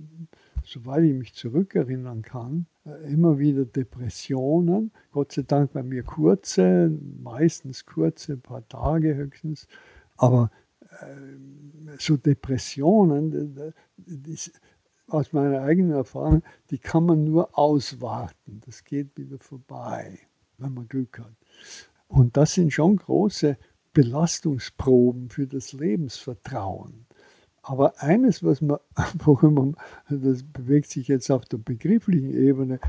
[0.63, 2.65] soweit ich mich zurückerinnern kann,
[3.07, 4.91] immer wieder Depressionen.
[5.11, 9.67] Gott sei Dank bei mir kurze, meistens kurze, ein paar Tage höchstens.
[10.15, 10.49] Aber
[11.99, 14.51] so Depressionen, das,
[15.07, 18.61] aus meiner eigenen Erfahrung, die kann man nur auswarten.
[18.65, 20.19] Das geht wieder vorbei,
[20.57, 21.35] wenn man Glück hat.
[22.07, 23.57] Und das sind schon große
[23.93, 27.05] Belastungsproben für das Lebensvertrauen.
[27.61, 28.79] Aber eines, was man,
[29.19, 29.71] worüber,
[30.09, 32.79] das bewegt sich jetzt auf der begrifflichen Ebene,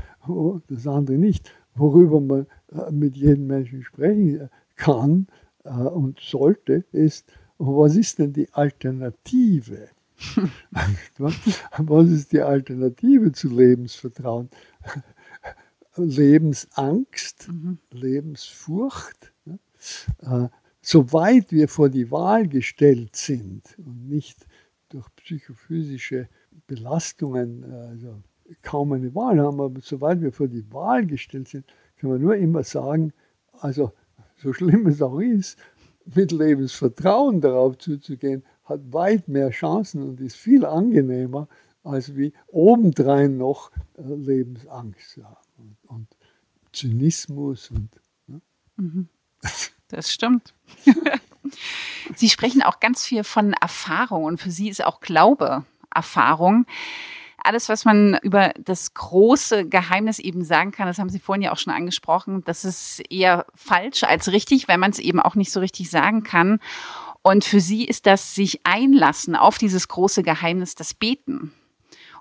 [0.67, 5.27] das andere nicht, worüber man äh, mit jedem Menschen sprechen kann
[5.63, 9.89] äh, und sollte, ist, was ist denn die Alternative?
[11.77, 14.49] Was ist die Alternative zu Lebensvertrauen?
[15.97, 17.79] Lebensangst, mhm.
[17.91, 19.33] Lebensfurcht.
[20.21, 20.47] Äh,
[20.81, 24.45] soweit wir vor die Wahl gestellt sind und nicht
[24.89, 26.29] durch psychophysische
[26.67, 28.21] Belastungen, also
[28.61, 31.65] kaum eine Wahl haben, aber soweit wir vor die Wahl gestellt sind,
[31.97, 33.13] können wir nur immer sagen,
[33.53, 33.91] also
[34.37, 35.57] so schlimm es auch ist,
[36.13, 41.47] mit Lebensvertrauen darauf zuzugehen, hat weit mehr Chancen und ist viel angenehmer,
[41.83, 46.07] als wie obendrein noch äh, Lebensangst zu haben und, und
[46.73, 47.89] Zynismus und.
[48.27, 48.41] Ne?
[48.77, 49.09] Mhm.
[49.89, 50.55] Das stimmt.
[52.15, 55.63] Sie sprechen auch ganz viel von Erfahrung und für Sie ist auch Glaube
[55.93, 56.65] Erfahrung
[57.45, 61.51] alles, was man über das große Geheimnis eben sagen kann, das haben Sie vorhin ja
[61.51, 65.51] auch schon angesprochen, das ist eher falsch als richtig, weil man es eben auch nicht
[65.51, 66.59] so richtig sagen kann.
[67.21, 71.51] Und für sie ist das sich einlassen auf dieses große Geheimnis das Beten.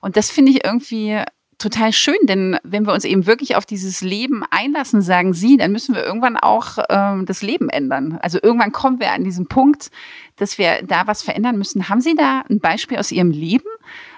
[0.01, 1.23] Und das finde ich irgendwie
[1.59, 5.73] total schön, denn wenn wir uns eben wirklich auf dieses Leben einlassen, sagen Sie, dann
[5.73, 8.19] müssen wir irgendwann auch ähm, das Leben ändern.
[8.23, 9.91] Also irgendwann kommen wir an diesen Punkt,
[10.37, 11.89] dass wir da was verändern müssen.
[11.89, 13.69] Haben Sie da ein Beispiel aus Ihrem Leben,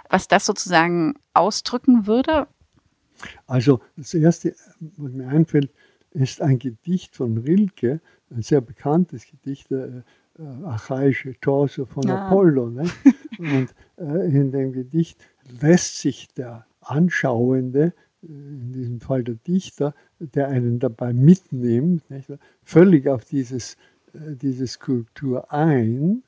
[0.08, 2.46] was das sozusagen ausdrücken würde?
[3.46, 4.54] Also das Erste,
[4.96, 5.70] was mir einfällt,
[6.12, 10.02] ist ein Gedicht von Rilke, ein sehr bekanntes Gedicht, äh,
[10.38, 12.26] äh archaische Torso von ja.
[12.26, 12.70] Apollo.
[12.70, 12.90] Ne?
[13.38, 15.18] Und äh, in dem Gedicht
[15.60, 17.92] lässt sich der Anschauende,
[18.22, 22.30] äh, in diesem Fall der Dichter, der einen dabei mitnimmt, nicht?
[22.62, 23.74] völlig auf dieses,
[24.14, 26.22] äh, diese Skulptur ein,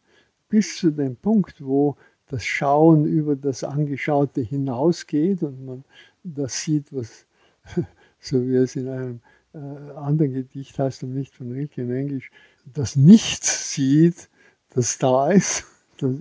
[0.48, 1.96] bis zu dem Punkt, wo
[2.28, 5.84] das Schauen über das Angeschaute hinausgeht und man
[6.22, 7.26] das sieht, was,
[8.20, 9.20] so wie es in einem
[9.54, 12.30] äh, anderen Gedicht heißt und nicht von Rilke in Englisch,
[12.64, 14.28] das Nichts sieht,
[14.70, 15.64] das da ist,
[15.98, 16.12] das,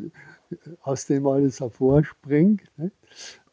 [0.81, 2.63] aus dem alles hervorspringt.
[2.77, 2.91] Ne?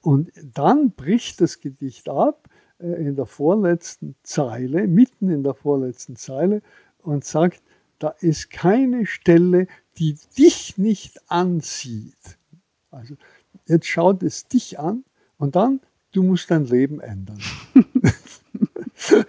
[0.01, 6.17] Und dann bricht das Gedicht ab äh, in der vorletzten Zeile, mitten in der vorletzten
[6.17, 6.63] Zeile
[7.03, 7.63] und sagt,
[7.99, 9.67] da ist keine Stelle,
[9.99, 12.39] die dich nicht ansieht.
[12.95, 13.17] Also
[13.67, 15.05] jetzt schaut es dich an
[15.39, 15.81] und dann,
[16.13, 17.41] du musst dein Leben ändern.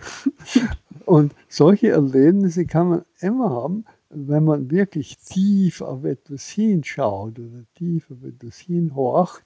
[1.05, 7.63] und solche Erlebnisse kann man immer haben, wenn man wirklich tief auf etwas hinschaut oder
[7.75, 9.43] tief auf etwas hinhorcht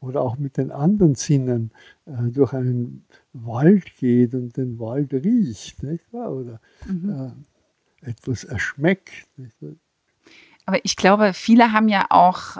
[0.00, 1.72] oder auch mit den anderen Sinnen
[2.06, 6.32] äh, durch einen Wald geht und den Wald riecht, nicht wahr?
[6.32, 7.34] oder mhm.
[8.02, 9.26] äh, etwas erschmeckt.
[10.66, 12.58] Aber ich glaube, viele haben ja auch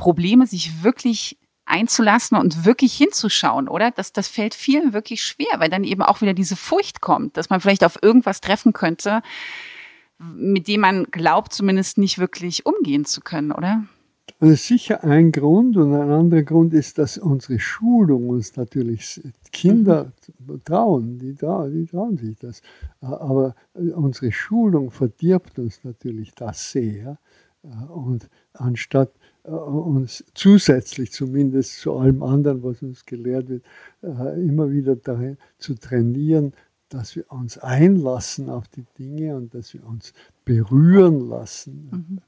[0.00, 3.90] Probleme, sich wirklich einzulassen und wirklich hinzuschauen, oder?
[3.90, 7.50] Das, das fällt vielen wirklich schwer, weil dann eben auch wieder diese Furcht kommt, dass
[7.50, 9.22] man vielleicht auf irgendwas treffen könnte,
[10.18, 13.84] mit dem man glaubt, zumindest nicht wirklich umgehen zu können, oder?
[14.38, 19.20] Das ist sicher ein Grund und ein anderer Grund ist, dass unsere Schulung uns natürlich
[19.52, 20.64] Kinder mhm.
[20.64, 22.62] trauen, die, trauen, die trauen sich das.
[23.00, 27.18] Aber unsere Schulung verdirbt uns natürlich das sehr.
[27.62, 33.64] Und anstatt äh, uns zusätzlich zumindest zu allem anderen, was uns gelehrt wird,
[34.02, 36.52] äh, immer wieder dahin zu trainieren,
[36.88, 40.12] dass wir uns einlassen auf die Dinge und dass wir uns
[40.44, 41.90] berühren lassen.
[41.90, 42.18] Mhm.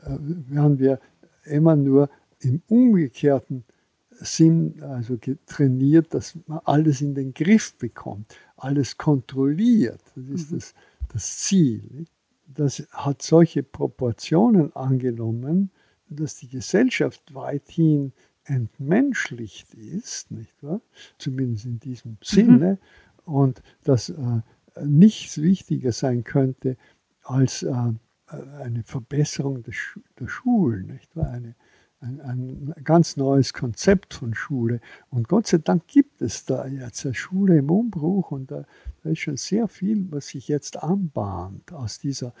[0.00, 1.00] Äh, während wir
[1.44, 2.08] immer nur
[2.40, 3.64] im umgekehrten
[4.10, 10.00] Sinn also trainiert, dass man alles in den Griff bekommt, alles kontrolliert.
[10.14, 10.56] Das ist mhm.
[10.56, 10.74] das,
[11.12, 12.04] das Ziel.
[12.46, 15.70] Das hat solche Proportionen angenommen,
[16.10, 18.12] dass die Gesellschaft weithin
[18.44, 20.80] entmenschlicht ist, nicht wahr?
[21.18, 22.78] Zumindest in diesem Sinne.
[23.26, 23.32] Mhm.
[23.32, 24.40] Und dass äh,
[24.82, 26.76] nichts wichtiger sein könnte
[27.22, 27.92] als äh,
[28.26, 31.30] eine Verbesserung der, Schu der Schulen, nicht wahr?
[31.30, 31.54] Eine,
[32.00, 34.80] ein, ein, ganz neues Konzept von Schule.
[35.10, 38.64] Und Gott sei Dank gibt es da jetzt eine Schule im Umbruch und da,
[39.02, 42.32] da ist schon sehr viel, was sich jetzt anbahnt aus dieser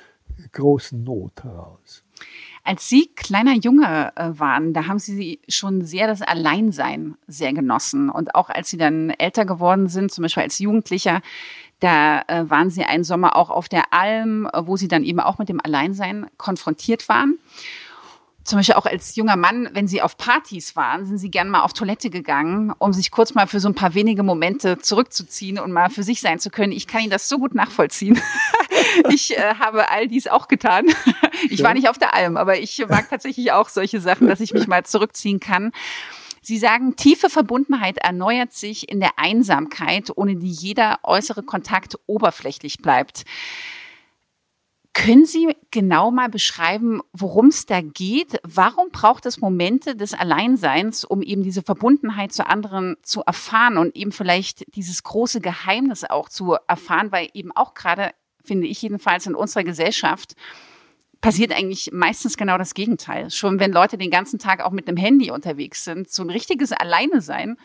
[0.52, 2.04] großen Not heraus.
[2.62, 8.10] Als Sie kleiner Junge äh, waren, da haben Sie schon sehr das Alleinsein sehr genossen.
[8.10, 11.22] Und auch als Sie dann älter geworden sind, zum Beispiel als Jugendlicher,
[11.80, 15.38] da äh, waren Sie einen Sommer auch auf der Alm, wo Sie dann eben auch
[15.38, 17.38] mit dem Alleinsein konfrontiert waren
[18.50, 21.62] zum Beispiel auch als junger Mann, wenn Sie auf Partys waren, sind Sie gern mal
[21.62, 25.72] auf Toilette gegangen, um sich kurz mal für so ein paar wenige Momente zurückzuziehen und
[25.72, 26.72] mal für sich sein zu können.
[26.72, 28.20] Ich kann Ihnen das so gut nachvollziehen.
[29.08, 30.86] ich äh, habe all dies auch getan.
[31.48, 34.52] ich war nicht auf der Alm, aber ich mag tatsächlich auch solche Sachen, dass ich
[34.52, 35.70] mich mal zurückziehen kann.
[36.42, 42.78] Sie sagen, tiefe Verbundenheit erneuert sich in der Einsamkeit, ohne die jeder äußere Kontakt oberflächlich
[42.78, 43.24] bleibt.
[44.92, 48.40] Können Sie genau mal beschreiben, worum es da geht?
[48.42, 53.94] Warum braucht es Momente des Alleinseins, um eben diese Verbundenheit zu anderen zu erfahren und
[53.94, 58.10] eben vielleicht dieses große Geheimnis auch zu erfahren, weil eben auch gerade,
[58.44, 60.34] finde ich jedenfalls in unserer Gesellschaft,
[61.20, 63.30] passiert eigentlich meistens genau das Gegenteil.
[63.30, 66.72] Schon wenn Leute den ganzen Tag auch mit dem Handy unterwegs sind, so ein richtiges
[66.72, 67.58] Alleine sein,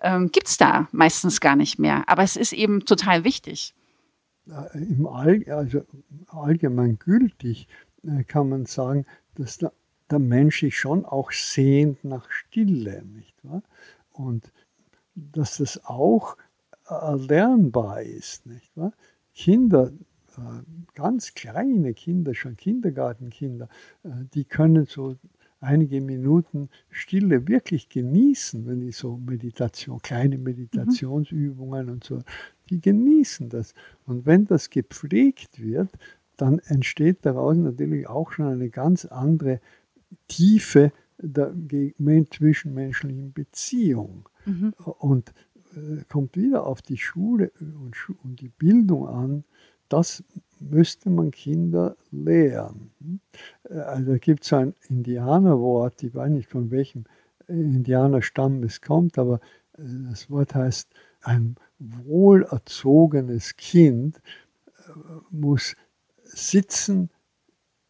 [0.00, 2.04] ähm, gibt es da meistens gar nicht mehr.
[2.06, 3.74] Aber es ist eben total wichtig.
[4.48, 5.82] Äh, im All, also
[6.26, 7.68] allgemein gültig
[8.04, 9.72] äh, kann man sagen, dass der,
[10.10, 13.62] der Mensch sich schon auch sehnt nach Stille, nicht wahr?
[14.12, 14.52] Und
[15.14, 16.36] dass das auch
[16.86, 18.92] erlernbar ist, nicht wahr?
[19.34, 19.92] Kinder,
[20.36, 20.40] äh,
[20.94, 23.68] ganz kleine Kinder, schon Kindergartenkinder,
[24.02, 25.16] die können so
[25.60, 31.92] einige Minuten Stille wirklich genießen, wenn die so Meditation, kleine Meditationsübungen mhm.
[31.92, 32.22] und so
[32.70, 33.74] die genießen das.
[34.04, 35.90] Und wenn das gepflegt wird,
[36.36, 39.60] dann entsteht daraus natürlich auch schon eine ganz andere
[40.28, 41.52] Tiefe der
[42.30, 44.28] zwischenmenschlichen Beziehung.
[44.46, 44.72] Mhm.
[44.76, 45.32] Und
[45.74, 49.44] äh, kommt wieder auf die Schule und, und die Bildung an.
[49.88, 50.22] Das
[50.60, 52.90] müsste man Kinder lehren.
[53.68, 57.04] Äh, also gibt es ein Indianerwort, ich weiß nicht von welchem
[57.48, 59.40] Indianerstamm es kommt, aber
[59.76, 60.88] äh, das Wort heißt
[61.22, 64.20] ein wohlerzogenes Kind
[64.76, 64.92] äh,
[65.30, 65.76] muss
[66.24, 67.10] sitzen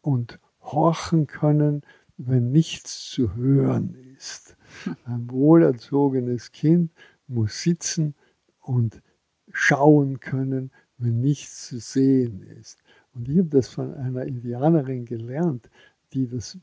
[0.01, 1.81] und horchen können,
[2.17, 4.57] wenn nichts zu hören ist.
[5.05, 6.91] Ein wohlerzogenes Kind
[7.27, 8.15] muss sitzen
[8.59, 9.01] und
[9.51, 12.83] schauen können, wenn nichts zu sehen ist.
[13.13, 15.69] Und ich habe das von einer Indianerin gelernt,
[16.13, 16.57] die das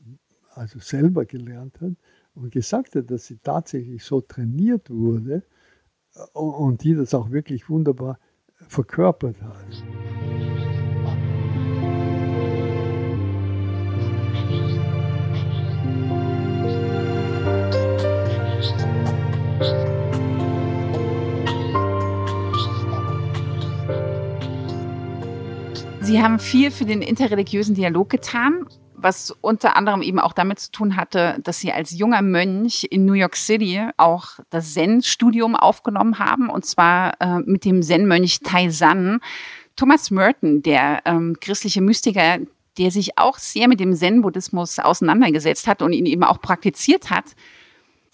[0.53, 1.93] also selber gelernt hat
[2.33, 5.43] und gesagt hat, dass sie tatsächlich so trainiert wurde,
[6.33, 8.19] und die das auch wirklich wunderbar
[8.67, 10.36] verkörpert hat.
[26.07, 28.65] Sie haben viel für den interreligiösen Dialog getan
[28.97, 33.05] was unter anderem eben auch damit zu tun hatte, dass sie als junger Mönch in
[33.05, 39.19] New York City auch das Zen-Studium aufgenommen haben, und zwar äh, mit dem Zen-Mönch Taizan.
[39.75, 42.39] Thomas Merton, der ähm, christliche Mystiker,
[42.79, 47.35] der sich auch sehr mit dem Zen-Buddhismus auseinandergesetzt hat und ihn eben auch praktiziert hat,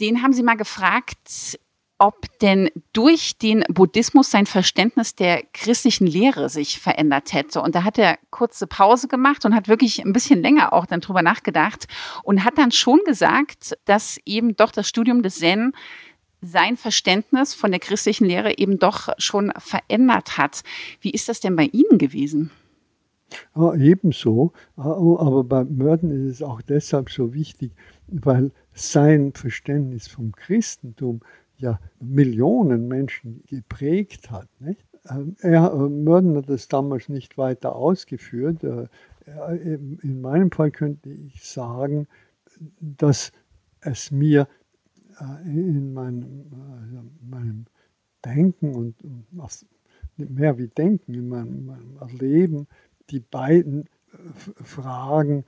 [0.01, 1.57] den haben sie mal gefragt,
[1.97, 7.61] ob denn durch den Buddhismus sein Verständnis der christlichen Lehre sich verändert hätte.
[7.61, 11.01] Und da hat er kurze Pause gemacht und hat wirklich ein bisschen länger auch dann
[11.01, 11.87] drüber nachgedacht
[12.23, 15.73] und hat dann schon gesagt, dass eben doch das Studium des Zen
[16.41, 20.63] sein Verständnis von der christlichen Lehre eben doch schon verändert hat.
[20.99, 22.51] Wie ist das denn bei Ihnen gewesen?
[23.55, 27.71] Ja, ebenso, aber bei Mörden ist es auch deshalb so wichtig,
[28.07, 31.21] weil sein Verständnis vom Christentum
[31.57, 34.47] ja Millionen Menschen geprägt hat.
[34.59, 34.85] Nicht?
[35.09, 38.63] Ähm, er, äh, Mörden hat das damals nicht weiter ausgeführt.
[38.63, 38.87] Äh,
[39.25, 42.07] in meinem Fall könnte ich sagen,
[42.81, 43.31] dass
[43.79, 44.47] es mir
[45.19, 46.45] äh, in meinem,
[46.81, 47.65] also meinem
[48.25, 48.95] Denken und
[50.17, 52.67] mehr wie Denken, in meinem, meinem Erleben,
[53.09, 53.89] die beiden
[54.63, 55.45] Fragen,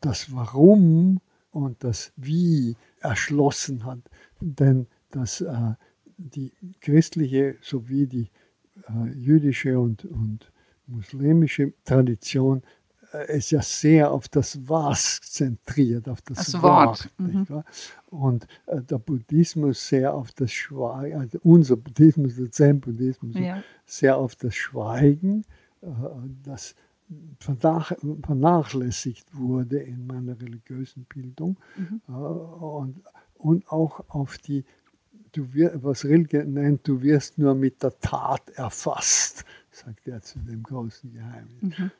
[0.00, 1.20] das Warum
[1.50, 4.00] und das Wie erschlossen hat.
[4.40, 5.74] Denn dass äh,
[6.16, 8.30] die christliche sowie die
[8.88, 10.50] äh, jüdische und, und
[10.86, 12.62] muslimische Tradition
[13.12, 17.08] äh, ist ja sehr auf das Was zentriert, auf das, das Wort.
[17.18, 17.18] Wort.
[17.18, 17.64] Mhm.
[18.06, 23.62] Und äh, der Buddhismus sehr auf das Schweigen, also unser Buddhismus, der Zen-Buddhismus, ja.
[23.86, 25.44] sehr auf das Schweigen,
[25.82, 25.88] äh,
[26.42, 26.74] das
[27.38, 32.02] vernachlässigt wurde in meiner religiösen Bildung mhm.
[32.08, 33.00] Äh, und,
[33.34, 34.64] und auch auf die,
[35.38, 40.40] du wir, was Rilke nennt, du wirst nur mit der Tat erfasst, sagt er zu
[40.40, 41.78] dem großen Geheimnis.
[41.78, 41.90] Mhm.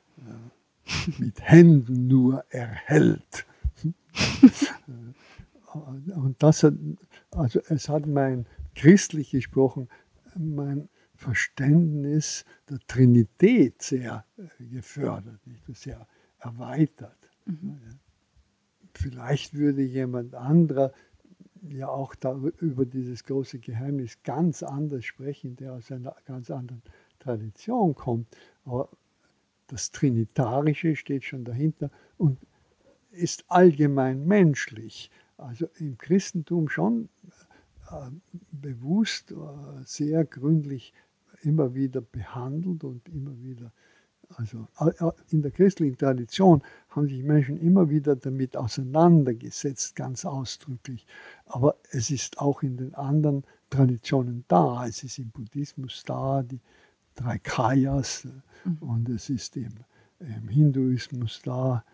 [1.18, 3.46] mit Händen nur erhält.
[5.72, 6.74] und das hat,
[7.30, 9.88] also es hat mein christlich gesprochen,
[10.36, 15.40] mein Verständnis der Trinität sehr äh, gefördert,
[15.74, 16.06] sehr
[16.38, 17.18] erweitert.
[17.44, 17.78] Mhm.
[18.94, 20.92] Vielleicht würde jemand anderer
[21.70, 26.82] ja auch da über dieses große Geheimnis ganz anders sprechen, der aus einer ganz anderen
[27.18, 28.28] Tradition kommt.
[28.64, 28.88] Aber
[29.66, 32.38] das Trinitarische steht schon dahinter und
[33.10, 35.10] ist allgemein menschlich.
[35.36, 37.08] Also im Christentum schon
[37.90, 38.10] äh,
[38.50, 39.36] bewusst, äh,
[39.84, 40.92] sehr gründlich
[41.42, 43.72] immer wieder behandelt und immer wieder,
[44.36, 44.68] also
[45.30, 51.06] in der christlichen Tradition haben sich Menschen immer wieder damit auseinandergesetzt, ganz ausdrücklich.
[51.46, 54.86] Aber es ist auch in den anderen Traditionen da.
[54.86, 56.60] Es ist im Buddhismus da, die
[57.14, 58.28] drei Kayas
[58.64, 58.78] mhm.
[58.80, 59.74] und es ist im,
[60.20, 61.84] im, Hinduismus da.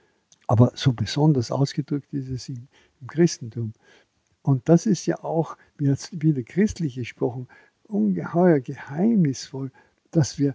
[0.46, 2.68] Aber so besonders ausgedrückt ist es im,
[3.00, 3.72] im Christentum.
[4.42, 7.48] Und das ist ja auch, wie jetzt wieder christlich gesprochen,
[7.84, 9.70] ungeheuer geheimnisvoll,
[10.10, 10.54] dass wir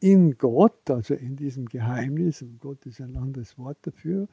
[0.00, 4.28] in Gott, also in diesem Geheimnis, und Gott ist ein anderes Wort dafür,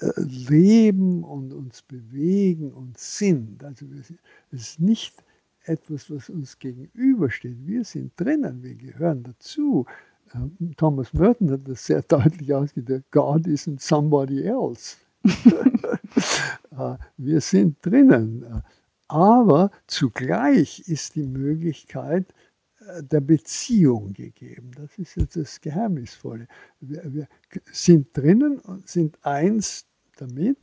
[0.00, 3.62] äh, leben und uns bewegen und sind.
[3.64, 4.12] Also es
[4.50, 5.14] ist nicht
[5.64, 7.66] etwas, was uns gegenübersteht.
[7.66, 9.86] Wir sind drinnen, wir gehören dazu.
[10.34, 14.96] Ähm, Thomas Merton hat das sehr deutlich ausgedrückt, God isn't somebody else.
[16.78, 18.62] Äh, wir sind drinnen.
[19.08, 22.34] Aber zugleich ist die Möglichkeit äh,
[23.02, 24.70] der Beziehung gegeben.
[24.76, 26.48] Das ist jetzt das Geheimnisvolle.
[26.80, 27.28] Wir, wir
[27.72, 29.86] sind drinnen und sind eins
[30.16, 30.58] damit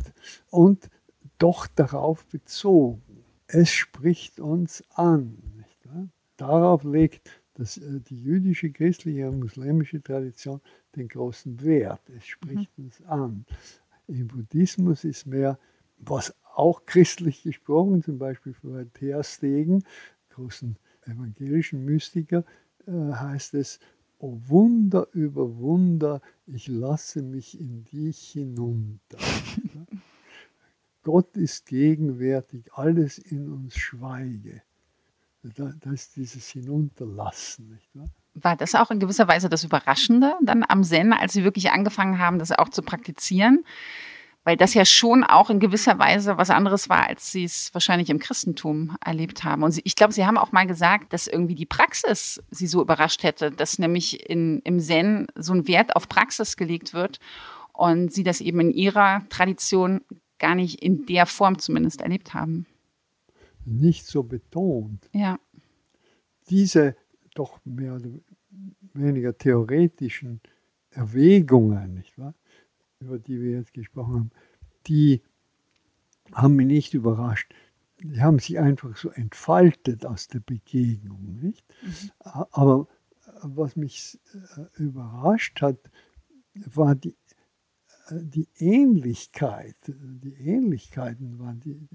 [0.50, 0.90] und
[1.38, 3.02] doch darauf bezogen.
[3.48, 5.38] Es spricht uns an.
[6.38, 10.62] Darauf legt das, äh, die jüdische, christliche und muslimische Tradition
[10.96, 12.02] den großen Wert.
[12.10, 12.86] Es spricht mhm.
[12.86, 13.46] uns an.
[14.08, 15.58] Im Buddhismus ist mehr,
[15.98, 19.84] was auch christlich gesprochen, zum Beispiel von Theastegen,
[20.30, 22.44] großen evangelischen Mystiker,
[22.88, 23.80] äh, heißt es,
[24.20, 29.18] O Wunder über Wunder, ich lasse mich in dich hinunter.
[31.04, 34.64] Gott ist gegenwärtig, alles in uns schweige.
[35.44, 37.78] Das ist dieses Hinunterlassen.
[38.34, 42.18] War das auch in gewisser Weise das Überraschende dann am Zen, als Sie wirklich angefangen
[42.18, 43.64] haben, das auch zu praktizieren?
[44.46, 48.12] Weil das ja schon auch in gewisser Weise was anderes war, als sie es wahrscheinlich
[48.12, 49.64] im Christentum erlebt haben.
[49.64, 53.24] Und ich glaube, sie haben auch mal gesagt, dass irgendwie die Praxis sie so überrascht
[53.24, 57.20] hätte, dass nämlich in, im Zen so ein Wert auf Praxis gelegt wird
[57.74, 60.02] und sie das eben in ihrer Tradition
[60.38, 62.68] gar nicht in der Form zumindest erlebt haben.
[63.66, 65.10] Nicht so betont.
[65.12, 65.40] Ja.
[66.52, 66.96] Diese
[67.34, 68.10] doch mehr oder
[68.94, 70.40] weniger theoretischen
[70.92, 72.36] Erwägungen, nicht wahr?
[73.00, 74.32] Über die wir jetzt gesprochen haben,
[74.88, 75.22] die
[76.34, 77.54] haben mich nicht überrascht.
[78.02, 81.40] Die haben sich einfach so entfaltet aus der Begegnung.
[81.42, 81.66] Nicht?
[81.82, 82.46] Mhm.
[82.52, 82.88] Aber
[83.42, 84.20] was mich
[84.58, 85.78] äh, überrascht hat,
[86.54, 87.16] war die,
[88.10, 89.76] äh, die Ähnlichkeit.
[89.88, 91.88] Die Ähnlichkeiten waren die,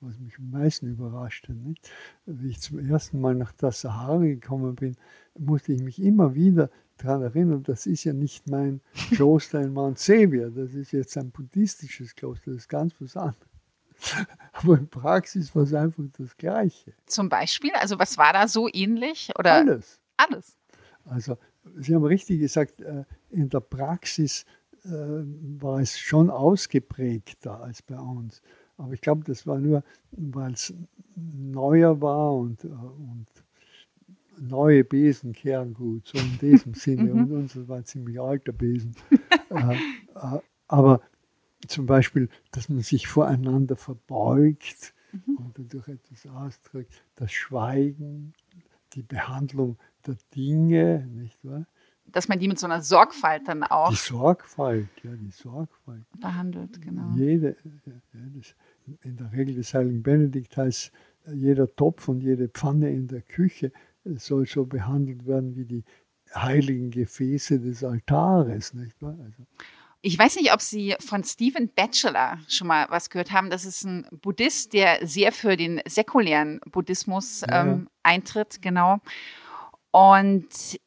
[0.00, 1.56] was mich am meisten überrascht hat.
[1.56, 1.90] Nicht?
[2.26, 4.96] Wie ich zum ersten Mal nach der Sahara gekommen bin,
[5.38, 8.80] musste ich mich immer wieder daran erinnern, das ist ja nicht mein
[9.10, 13.48] Kloster in Mount Sevier, das ist jetzt ein buddhistisches Kloster, das ist ganz was anderes.
[14.52, 16.94] Aber in Praxis war es einfach das Gleiche.
[17.06, 17.72] Zum Beispiel?
[17.74, 19.30] Also was war da so ähnlich?
[19.38, 19.54] Oder?
[19.54, 20.00] Alles.
[20.16, 20.56] Alles.
[21.04, 21.36] Also
[21.76, 24.44] Sie haben richtig gesagt, äh, in der Praxis
[24.84, 28.42] äh, war es schon ausgeprägter als bei uns.
[28.76, 29.82] Aber ich glaube, das war nur,
[30.12, 30.72] weil es
[31.16, 33.26] neuer war und, äh, und
[34.40, 37.12] neue Besen kehren gut, so in diesem Sinne.
[37.12, 38.94] Und unser war ein ziemlich alter Besen.
[39.50, 39.74] äh,
[40.14, 41.00] äh, aber
[41.66, 45.36] zum Beispiel, dass man sich voreinander verbeugt mhm.
[45.36, 48.34] und dadurch etwas ausdrückt, das Schweigen,
[48.94, 51.66] die Behandlung der Dinge, nicht wahr?
[52.06, 53.90] Dass man die mit so einer Sorgfalt dann auch.
[53.90, 56.04] Die Sorgfalt, ja, die Sorgfalt.
[56.18, 57.12] Behandelt, genau.
[57.14, 57.54] Jede,
[59.02, 60.90] in der Regel des Heiligen Benedikt heißt,
[61.34, 63.72] jeder Topf und jede Pfanne in der Küche
[64.16, 65.84] soll so behandelt werden wie die
[66.34, 69.16] heiligen Gefäße des Altares, nicht wahr?
[69.24, 69.44] Also.
[70.00, 73.50] Ich weiß nicht, ob Sie von Stephen Batchelor schon mal was gehört haben.
[73.50, 77.62] Das ist ein Buddhist, der sehr für den säkulären Buddhismus ja.
[77.62, 79.00] ähm, eintritt, genau.
[79.90, 80.78] Und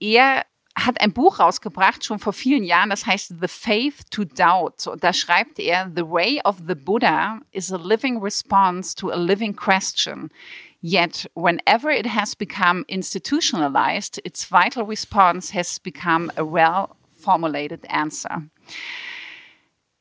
[0.00, 0.44] er
[0.76, 4.86] hat ein Buch rausgebracht, schon vor vielen Jahren, das heißt The Faith to Doubt.
[4.86, 9.16] Und da schreibt er, The way of the Buddha is a living response to a
[9.16, 10.30] living question.
[10.80, 18.48] Yet, whenever it has become institutionalized, its vital response has become a well formulated answer.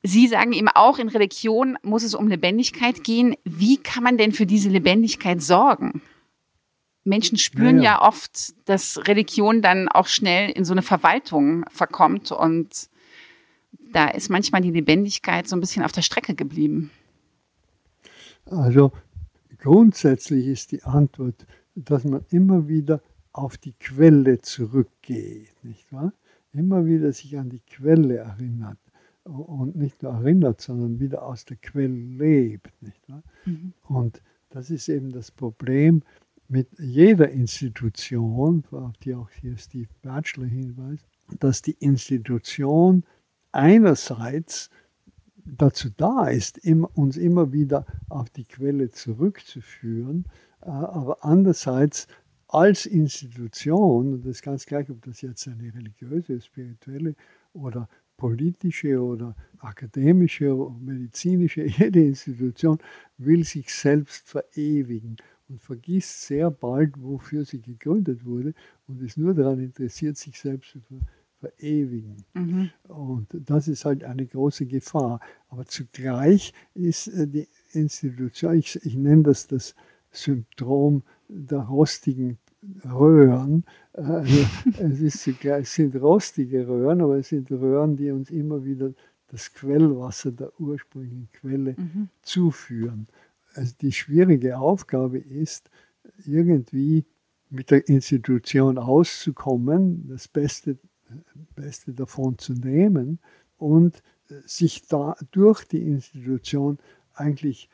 [0.03, 3.35] Sie sagen eben auch, in Religion muss es um Lebendigkeit gehen.
[3.43, 6.01] Wie kann man denn für diese Lebendigkeit sorgen?
[7.03, 7.91] Menschen spüren ja, ja.
[7.91, 12.89] ja, oft, dass Religion dann auch schnell in so eine Verwaltung verkommt und
[13.91, 16.91] da ist manchmal die Lebendigkeit so ein bisschen auf der Strecke geblieben.
[18.45, 18.91] Also
[19.59, 21.45] grundsätzlich ist die Antwort,
[21.75, 23.01] dass man immer wieder
[23.31, 26.13] auf die Quelle zurückgeht, nicht wahr?
[26.53, 28.79] Immer wieder sich an die Quelle erinnert
[29.23, 33.23] und nicht nur erinnert, sondern wieder aus der Quelle lebt, nicht wahr?
[33.45, 33.73] Mhm.
[33.83, 36.01] Und das ist eben das Problem,
[36.47, 41.05] mit jeder Institution, auf die auch hier Steve Batchelor hinweist,
[41.39, 43.03] dass die Institution
[43.51, 44.69] einerseits
[45.55, 50.25] dazu da ist, uns immer wieder auf die Quelle zurückzuführen,
[50.61, 52.07] äh, aber andererseits
[52.47, 57.15] als Institution, und das ist ganz gleich, ob das jetzt eine religiöse, spirituelle
[57.53, 62.79] oder politische oder akademische oder medizinische, jede Institution
[63.17, 65.17] will sich selbst verewigen
[65.49, 68.53] und vergisst sehr bald, wofür sie gegründet wurde
[68.87, 70.99] und ist nur daran interessiert, sich selbst zu ver
[71.39, 72.23] verewigen.
[72.33, 72.69] Mhm.
[72.87, 75.19] Und das ist halt eine große Gefahr.
[75.49, 79.75] Aber zugleich ist äh, die Institution, ich, ich nenne das das
[80.11, 82.37] Syndrom der rostigen
[82.85, 83.65] Röhren.
[83.93, 84.45] Äh, also
[84.79, 88.93] es, ist zugleich, es sind rostige Röhren, aber es sind Röhren, die uns immer wieder
[89.27, 92.09] das Quellwasser der ursprünglichen Quelle mhm.
[92.21, 93.07] zuführen
[93.57, 95.69] also die schwierige Aufgabe ist,
[96.25, 97.05] irgendwie
[97.49, 100.77] mit der Institution auszukommen, das Beste,
[101.55, 103.19] Beste davon zu nehmen
[103.57, 104.03] und
[104.45, 106.79] sich da durch die Institution
[107.13, 107.69] eigentlich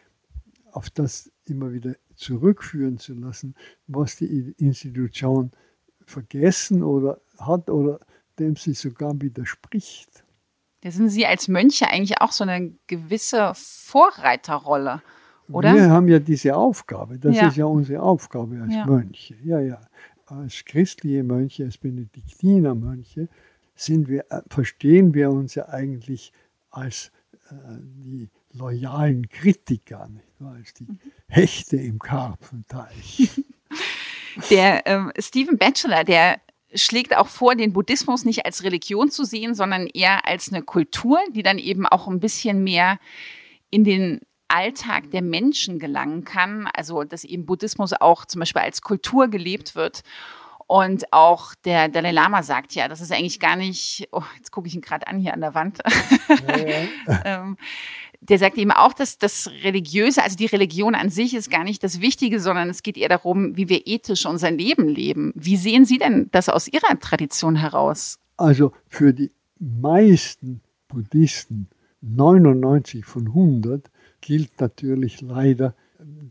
[0.71, 3.55] auf das immer wieder zurückführen zu lassen,
[3.87, 5.51] was die Institution
[6.05, 7.99] vergessen oder hat oder
[8.39, 10.23] dem sie sogar widerspricht.
[10.81, 15.01] Da sind Sie als Mönche eigentlich auch so eine gewisse Vorreiterrolle
[15.51, 15.73] oder?
[15.73, 17.47] Wir haben ja diese Aufgabe, das ja.
[17.47, 18.85] ist ja unsere Aufgabe als ja.
[18.85, 19.35] Mönche.
[19.43, 19.81] Ja, ja.
[20.25, 23.27] Als christliche Mönche, als Benediktinermönche
[23.75, 26.31] sind wir, äh, verstehen wir uns ja eigentlich
[26.69, 27.11] als
[27.49, 30.99] äh, die loyalen Kritiker, nicht als die mhm.
[31.27, 33.29] Hechte im Karpfenteich.
[34.49, 36.41] Der ähm, Stephen Batchelor, der
[36.73, 41.19] schlägt auch vor, den Buddhismus nicht als Religion zu sehen, sondern eher als eine Kultur,
[41.35, 42.99] die dann eben auch ein bisschen mehr
[43.69, 44.21] in den
[44.53, 46.67] Alltag der Menschen gelangen kann.
[46.73, 50.03] Also, dass eben Buddhismus auch zum Beispiel als Kultur gelebt wird.
[50.67, 54.67] Und auch der Dalai Lama sagt ja, das ist eigentlich gar nicht, oh, jetzt gucke
[54.67, 55.79] ich ihn gerade an hier an der Wand.
[56.47, 57.21] Ja, ja.
[57.25, 57.57] ähm,
[58.21, 61.83] der sagt eben auch, dass das Religiöse, also die Religion an sich ist gar nicht
[61.83, 65.33] das Wichtige, sondern es geht eher darum, wie wir ethisch unser Leben leben.
[65.35, 68.19] Wie sehen Sie denn das aus Ihrer Tradition heraus?
[68.37, 71.67] Also für die meisten Buddhisten,
[72.01, 73.89] 99 von 100,
[74.23, 75.75] gilt natürlich leider,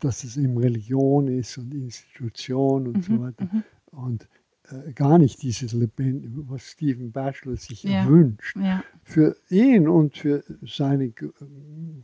[0.00, 3.48] dass es eben Religion ist und Institution und mhm, so weiter.
[3.52, 3.62] Mhm.
[3.90, 4.28] Und
[4.70, 8.08] äh, gar nicht dieses Lebendige, was Stephen Batchelor sich ja.
[8.08, 8.56] wünscht.
[8.56, 8.82] Ja.
[9.04, 11.12] Für ihn und für seine,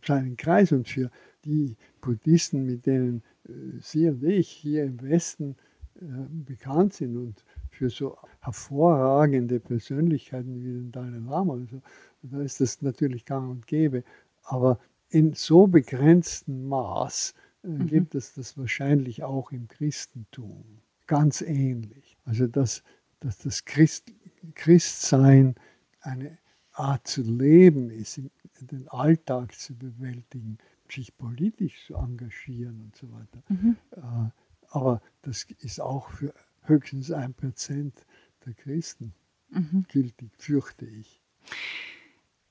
[0.07, 1.11] seinen Kreis und für
[1.45, 5.57] die Buddhisten, mit denen äh, Sie und ich hier im Westen
[5.97, 11.55] äh, bekannt sind und für so hervorragende Persönlichkeiten wie den Dalai Lama.
[11.55, 11.81] Also,
[12.23, 14.05] da ist das natürlich gang und gäbe.
[14.43, 14.79] Aber
[15.11, 17.87] in so begrenztem Maß äh, mhm.
[17.87, 20.65] gibt es das wahrscheinlich auch im Christentum.
[21.07, 22.17] Ganz ähnlich.
[22.25, 22.83] Also dass,
[23.21, 24.13] dass das Christ,
[24.55, 25.55] Christsein
[26.01, 26.39] eine
[26.73, 28.21] Art zu leben ist,
[28.61, 30.59] den Alltag zu bewältigen,
[30.91, 33.43] sich politisch zu engagieren und so weiter.
[33.49, 33.77] Mhm.
[33.93, 34.31] Äh,
[34.71, 38.07] aber das ist auch für höchstens ein Prozent
[38.45, 39.15] der Christen
[39.51, 39.87] mhm.
[39.91, 41.23] gültig, fürchte ich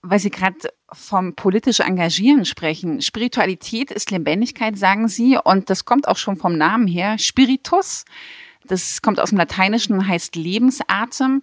[0.01, 0.57] weil Sie gerade
[0.91, 3.01] vom politisch Engagieren sprechen.
[3.01, 7.17] Spiritualität ist Lebendigkeit, sagen Sie, und das kommt auch schon vom Namen her.
[7.17, 8.05] Spiritus,
[8.65, 11.41] das kommt aus dem Lateinischen und heißt Lebensatem.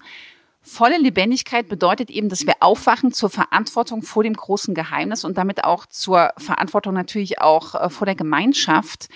[0.62, 5.64] Volle Lebendigkeit bedeutet eben, dass wir aufwachen zur Verantwortung vor dem großen Geheimnis und damit
[5.64, 9.08] auch zur Verantwortung natürlich auch äh, vor der Gemeinschaft.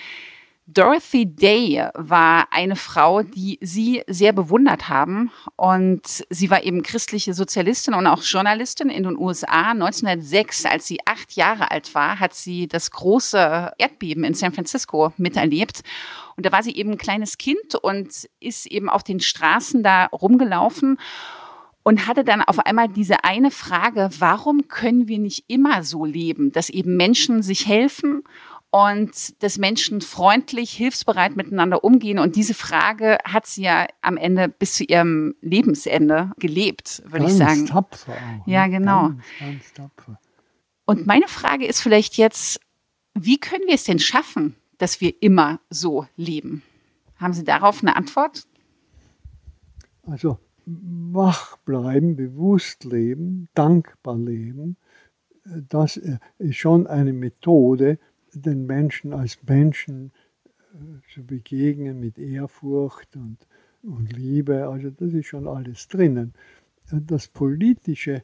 [0.73, 5.31] Dorothy Day war eine Frau, die Sie sehr bewundert haben.
[5.55, 9.71] Und sie war eben christliche Sozialistin und auch Journalistin in den USA.
[9.71, 15.11] 1906, als sie acht Jahre alt war, hat sie das große Erdbeben in San Francisco
[15.17, 15.81] miterlebt.
[16.37, 20.05] Und da war sie eben ein kleines Kind und ist eben auf den Straßen da
[20.05, 20.99] rumgelaufen
[21.83, 26.51] und hatte dann auf einmal diese eine Frage, warum können wir nicht immer so leben,
[26.51, 28.23] dass eben Menschen sich helfen
[28.71, 32.19] und dass Menschen freundlich, hilfsbereit miteinander umgehen.
[32.19, 37.33] Und diese Frage hat sie ja am Ende bis zu ihrem Lebensende gelebt, würde ich
[37.33, 37.65] sagen.
[37.65, 38.77] Tapfer auch, ja, ne?
[38.77, 39.01] genau.
[39.09, 40.19] Ganz, ganz tapfer.
[40.85, 42.59] Und meine Frage ist vielleicht jetzt,
[43.13, 46.63] wie können wir es denn schaffen, dass wir immer so leben?
[47.17, 48.47] Haben Sie darauf eine Antwort?
[50.03, 54.77] Also wach bleiben, bewusst leben, dankbar leben,
[55.43, 57.97] das ist schon eine Methode,
[58.45, 60.11] den Menschen als Menschen
[60.73, 63.37] äh, zu begegnen mit Ehrfurcht und,
[63.83, 64.67] und Liebe.
[64.67, 66.33] Also das ist schon alles drinnen.
[66.91, 68.23] Das Politische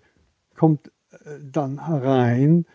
[0.55, 2.65] kommt äh, dann herein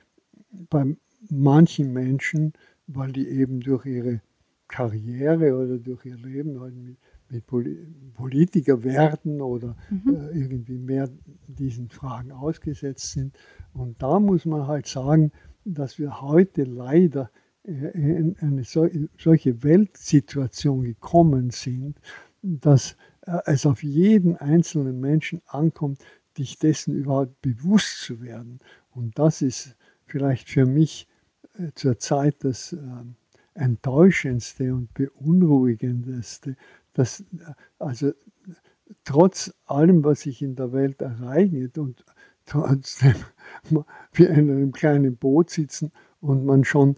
[0.68, 0.96] bei
[1.28, 2.52] manchen Menschen,
[2.86, 4.20] weil die eben durch ihre
[4.68, 6.96] Karriere oder durch ihr Leben halt mit,
[7.28, 10.14] mit Politiker werden oder mhm.
[10.14, 11.08] äh, irgendwie mehr
[11.46, 13.36] diesen Fragen ausgesetzt sind.
[13.72, 15.32] Und da muss man halt sagen,
[15.64, 17.30] dass wir heute leider
[17.64, 22.00] äh, in eine solche Weltsituation gekommen sind,
[22.42, 26.02] dass äh, es auf jeden einzelnen Menschen ankommt,
[26.38, 28.60] dich dessen überhaupt bewusst zu werden.
[28.90, 31.08] Und das ist vielleicht für mich
[31.54, 32.76] äh, zurzeit das
[33.54, 36.56] enttäuschendste und beunruhigendste,
[36.94, 37.24] dass
[37.78, 38.12] also
[39.04, 42.04] trotz allem, was sich in der Welt ereignet und
[42.50, 43.14] trotzdem
[44.12, 46.96] wir in einem kleinen Boot sitzen und man schon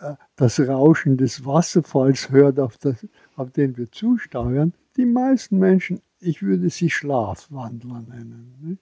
[0.00, 4.72] äh, das Rauschen des Wasserfalls hört, auf, das, auf den wir zusteuern.
[4.96, 8.78] Die meisten Menschen, ich würde sie Schlafwandler nennen.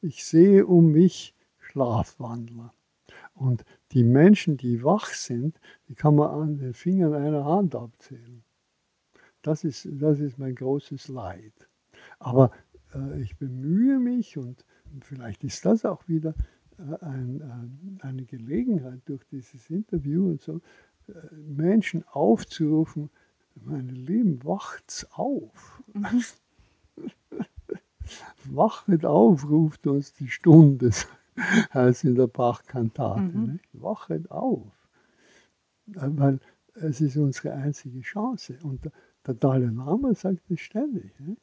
[0.00, 2.72] Ich sehe um mich Schlafwandler.
[3.34, 8.44] Und die Menschen, die wach sind, die kann man an den Fingern einer Hand abzählen.
[9.42, 11.68] Das ist, das ist mein großes Leid.
[12.18, 12.50] Aber
[12.94, 14.64] äh, ich bemühe mich und
[15.00, 16.34] vielleicht ist das auch wieder
[16.78, 20.60] äh, ein, eine Gelegenheit durch dieses Interview und so,
[21.08, 23.10] äh, Menschen aufzurufen,
[23.54, 25.82] meine Lieben, wacht's auf.
[25.92, 26.22] Mhm.
[28.44, 30.90] Wachet auf, ruft uns die Stunde,
[31.74, 33.20] heißt in der Bachkantate.
[33.20, 33.60] Mhm.
[33.72, 34.72] Wachet auf.
[35.94, 36.40] Äh, weil
[36.74, 38.58] es ist unsere einzige Chance.
[38.62, 41.18] Und der, Dalai Lama sagt es ständig.
[41.18, 41.36] Ne?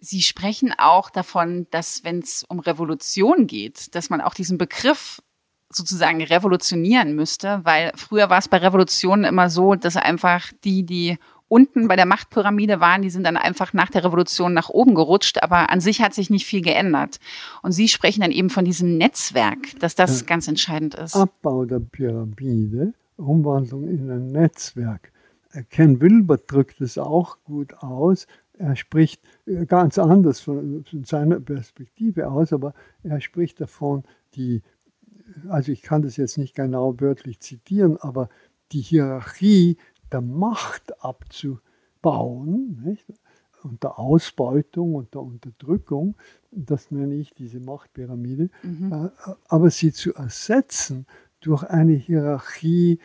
[0.00, 5.22] Sie sprechen auch davon, dass wenn es um Revolution geht, dass man auch diesen Begriff
[5.72, 11.18] sozusagen revolutionieren müsste, weil früher war es bei Revolutionen immer so, dass einfach die, die
[11.50, 15.42] unten bei der Machtpyramide waren, die sind dann einfach nach der Revolution nach oben gerutscht,
[15.42, 17.18] aber an sich hat sich nicht viel geändert.
[17.62, 20.26] Und Sie sprechen dann eben von diesem Netzwerk, dass das ja.
[20.26, 21.16] ganz entscheidend ist.
[21.16, 25.12] Abbau der Pyramide, Umwandlung in ein Netzwerk.
[25.70, 28.28] Ken Wilbert drückt es auch gut aus
[28.60, 34.04] er spricht äh, ganz anders von, von, seiner Perspektive aus, aber er spricht davon,
[34.34, 34.62] die,
[35.48, 38.28] also ich kann das jetzt nicht genau wörtlich zitieren, aber
[38.72, 39.78] die Hierarchie
[40.12, 43.06] der Macht abzubauen, nicht?
[43.62, 46.16] unter Ausbeutung, unter Unterdrückung,
[46.50, 48.92] das nenne ich diese Machtpyramide, mhm.
[48.92, 49.08] Äh,
[49.48, 51.06] aber sie zu ersetzen
[51.40, 53.00] durch eine Hierarchie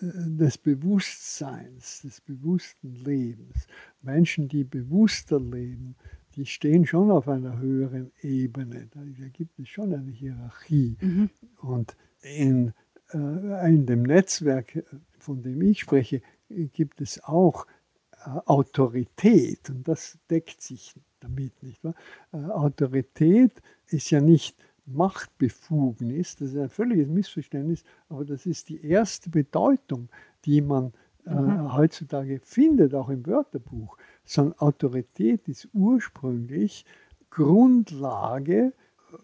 [0.00, 3.66] des Bewusstseins, des bewussten Lebens.
[4.02, 5.96] Menschen, die bewusster leben,
[6.36, 8.88] die stehen schon auf einer höheren Ebene.
[8.92, 9.00] Da
[9.32, 10.96] gibt es schon eine Hierarchie.
[11.00, 11.30] Mhm.
[11.58, 12.72] Und in,
[13.12, 14.84] äh, in dem Netzwerk,
[15.18, 17.66] von dem ich spreche, gibt es auch
[18.12, 19.70] äh, Autorität.
[19.70, 21.62] Und das deckt sich damit.
[21.62, 21.94] Nicht wahr?
[22.32, 24.56] Äh, Autorität ist ja nicht
[24.86, 30.08] Machtbefugnis, das ist ein völliges Missverständnis, aber das ist die erste Bedeutung,
[30.44, 30.92] die man
[31.26, 31.74] äh, mhm.
[31.74, 33.96] heutzutage findet, auch im Wörterbuch.
[34.24, 36.84] Sondern Autorität ist ursprünglich
[37.30, 38.72] Grundlage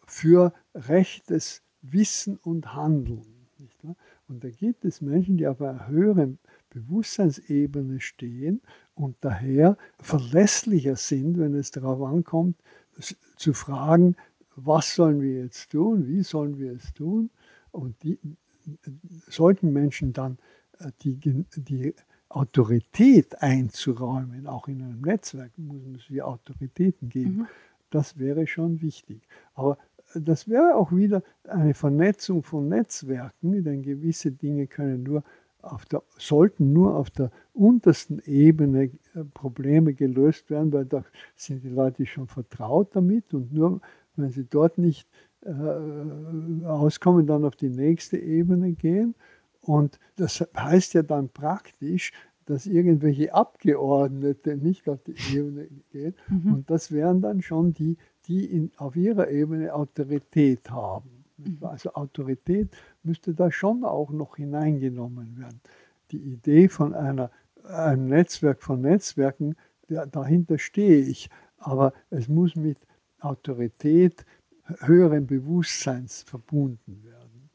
[0.06, 3.40] für rechtes Wissen und Handeln.
[4.28, 6.38] Und da gibt es Menschen, die auf einer höheren
[6.70, 8.61] Bewusstseinsebene stehen
[8.94, 12.56] und daher verlässlicher sind, wenn es darauf ankommt,
[13.36, 14.16] zu fragen,
[14.64, 17.30] was sollen wir jetzt tun, wie sollen wir es tun.
[17.72, 18.18] Und die,
[19.28, 20.38] sollten Menschen dann
[20.78, 21.94] äh, die, die
[22.28, 27.46] Autorität einzuräumen, auch in einem Netzwerk muss es wie Autoritäten geben, mhm.
[27.90, 29.22] das wäre schon wichtig.
[29.54, 29.78] Aber
[30.14, 35.24] äh, das wäre auch wieder eine Vernetzung von Netzwerken, denn gewisse Dinge können nur
[35.62, 38.84] auf der, sollten nur auf der untersten Ebene
[39.14, 41.04] äh, Probleme gelöst werden, weil da
[41.36, 43.80] sind die Leute schon vertraut damit und nur
[44.23, 45.09] wenn sie dort nicht
[45.43, 49.14] äh, auskommen, dann auf die nächste Ebene gehen.
[49.61, 52.12] Und das heißt ja dann praktisch,
[52.47, 56.14] dass irgendwelche Abgeordnete nicht auf die Ebene gehen.
[56.29, 56.55] Mhm.
[56.55, 57.97] Und das wären dann schon die,
[58.27, 61.25] die in, auf ihrer Ebene Autorität haben.
[61.37, 61.59] Mhm.
[61.61, 62.71] Also Autorität
[63.03, 65.61] müsste da schon auch noch hineingenommen werden.
[66.11, 67.31] Die Idee von einer,
[67.64, 69.55] einem Netzwerk von Netzwerken,
[69.89, 71.31] der, dahinter stehe ich.
[71.59, 72.79] Aber es muss mit
[73.23, 74.25] Autorität
[74.81, 77.51] höheren Bewusstseins verbunden werden.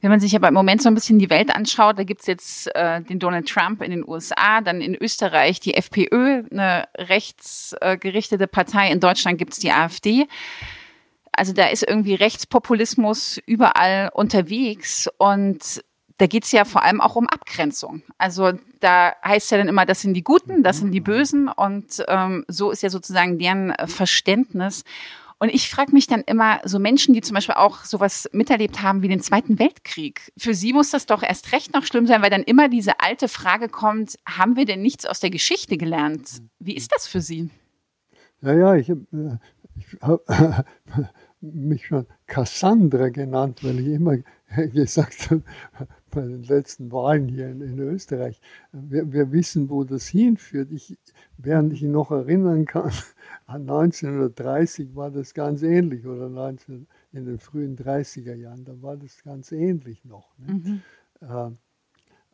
[0.00, 2.74] Wenn man sich aber im Moment so ein bisschen die Welt anschaut, da gibt's jetzt
[2.74, 8.90] äh, den Donald Trump in den USA, dann in Österreich die FPÖ, eine rechtsgerichtete Partei,
[8.90, 10.26] in Deutschland gibt's die AfD.
[11.32, 15.82] Also da ist irgendwie Rechtspopulismus überall unterwegs und
[16.18, 18.02] da geht's ja vor allem auch um Abgrenzung.
[18.16, 22.04] Also da heißt ja dann immer, das sind die Guten, das sind die Bösen und
[22.08, 24.84] ähm, so ist ja sozusagen deren Verständnis.
[25.38, 29.02] Und ich frage mich dann immer, so Menschen, die zum Beispiel auch sowas miterlebt haben
[29.02, 32.30] wie den Zweiten Weltkrieg, für sie muss das doch erst recht noch schlimm sein, weil
[32.30, 36.40] dann immer diese alte Frage kommt, haben wir denn nichts aus der Geschichte gelernt?
[36.58, 37.50] Wie ist das für Sie?
[38.40, 38.94] Ja, ja, ich, äh,
[39.76, 40.64] ich habe
[41.40, 44.16] mich schon Cassandra genannt, weil ich immer
[44.72, 45.42] gesagt habe,
[46.10, 48.40] bei den letzten Wahlen hier in, in Österreich,
[48.72, 50.70] wir, wir, wissen, wo das hinführt.
[50.72, 50.96] Ich,
[51.36, 52.90] während ich noch erinnern kann,
[53.46, 58.96] an 1930 war das ganz ähnlich oder 19, in den frühen 30er Jahren, da war
[58.96, 60.36] das ganz ähnlich noch.
[60.38, 60.52] Ne?
[60.52, 60.82] Mhm.
[61.20, 61.50] Äh,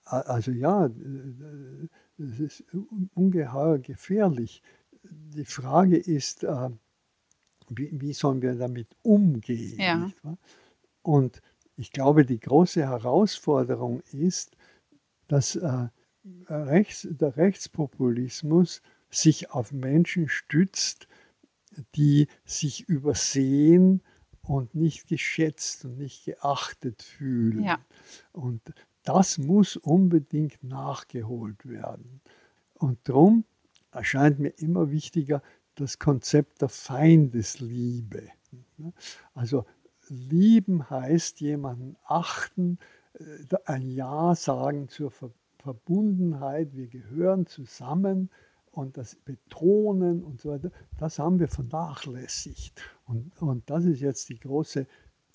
[0.05, 0.91] also ja,
[2.19, 2.65] es ist
[3.15, 4.63] ungeheuer gefährlich.
[5.03, 6.71] Die Frage ist, äh,
[7.77, 9.81] wie, wie, sollen wir damit umgehen?
[9.81, 10.11] Ja.
[11.03, 11.43] Und
[11.77, 14.57] ich glaube, die große Herausforderung ist,
[15.29, 15.89] dass äh,
[16.49, 21.09] Rechts, der Rechtspopulismus sich auf Menschen stützt,
[21.95, 24.03] die sich übersehen
[24.43, 27.65] und nicht geschätzt und nicht geachtet fühlen.
[27.65, 27.79] Ja.
[28.33, 28.61] Und
[29.03, 32.21] das muss unbedingt nachgeholt werden.
[32.75, 33.45] Und darum
[33.91, 35.43] erscheint mir immer wichtiger
[35.75, 38.29] das Konzept der Feindesliebe.
[39.35, 39.65] Also
[40.09, 42.79] lieben heißt jemanden achten,
[43.15, 45.13] äh, ein Ja sagen zur
[45.59, 48.31] Verbundenheit, wir gehören zusammen
[48.73, 52.83] und das Betonen und so weiter, das haben wir vernachlässigt.
[53.07, 54.87] Und, und das ist jetzt die große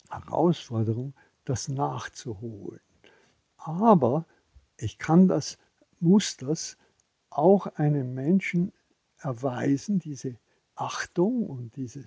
[0.10, 1.14] Herausforderung,
[1.46, 2.82] das nachzuholen.
[3.58, 4.26] Aber
[4.78, 5.58] ich kann das,
[6.00, 6.78] muss das
[7.30, 8.74] auch einem Menschen
[9.20, 10.38] erweisen, diese
[10.76, 12.06] Achtung und dieses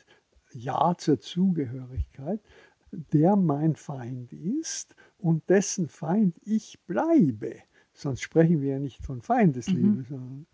[0.53, 2.41] Ja zur Zugehörigkeit,
[2.93, 7.57] der mein Feind ist und dessen Feind ich bleibe.
[7.93, 10.47] Sonst sprechen wir ja nicht von Feindesliebe, mhm.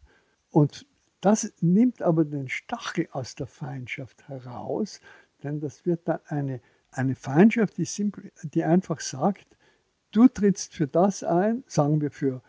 [0.50, 0.86] und
[1.20, 5.00] das nimmt aber den Stachel aus der Feindschaft heraus,
[5.42, 9.56] denn das wird dann eine, eine Feindschaft, die, simpel, die einfach sagt,
[10.12, 12.42] du trittst für das ein, sagen wir für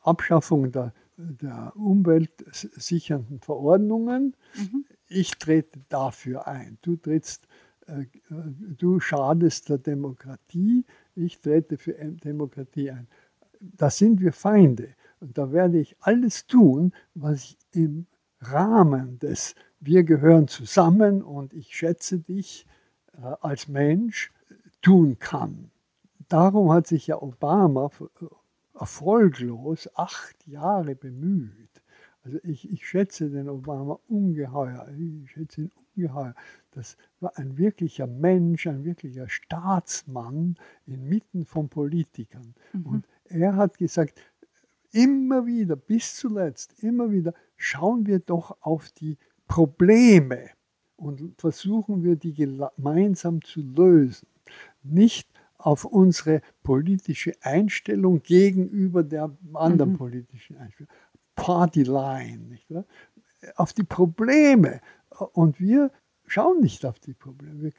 [0.00, 4.84] Abschaffung der, der umweltsichernden Verordnungen, mhm.
[5.06, 6.78] ich trete dafür ein.
[6.82, 7.46] Du trittst,
[7.86, 10.84] äh, du schadest der Demokratie,
[11.14, 13.08] ich trete für Demokratie ein.
[13.60, 14.94] Da sind wir Feinde.
[15.20, 18.06] Und da werde ich alles tun, was ich im
[18.40, 22.66] Rahmen des Wir gehören zusammen und ich schätze dich
[23.14, 24.32] äh, als Mensch
[24.80, 25.70] tun kann.
[26.28, 27.90] Darum hat sich ja Obama
[28.82, 31.82] erfolglos acht Jahre bemüht.
[32.24, 34.88] Also ich, ich schätze den Obama ungeheuer.
[34.98, 36.34] Ich schätze ihn ungeheuer.
[36.72, 42.54] Das war ein wirklicher Mensch, ein wirklicher Staatsmann inmitten von Politikern.
[42.72, 42.86] Mhm.
[42.86, 44.20] Und er hat gesagt,
[44.90, 49.16] immer wieder, bis zuletzt, immer wieder, schauen wir doch auf die
[49.46, 50.50] Probleme
[50.96, 54.26] und versuchen wir, die gemeinsam zu lösen.
[54.82, 55.31] Nicht
[55.62, 59.98] auf unsere politische Einstellung gegenüber der anderen mhm.
[59.98, 60.92] politischen Einstellung.
[61.36, 62.84] Partyline, nicht wahr?
[63.56, 64.80] Auf die Probleme.
[65.32, 65.90] Und wir
[66.26, 67.72] schauen nicht auf die Probleme.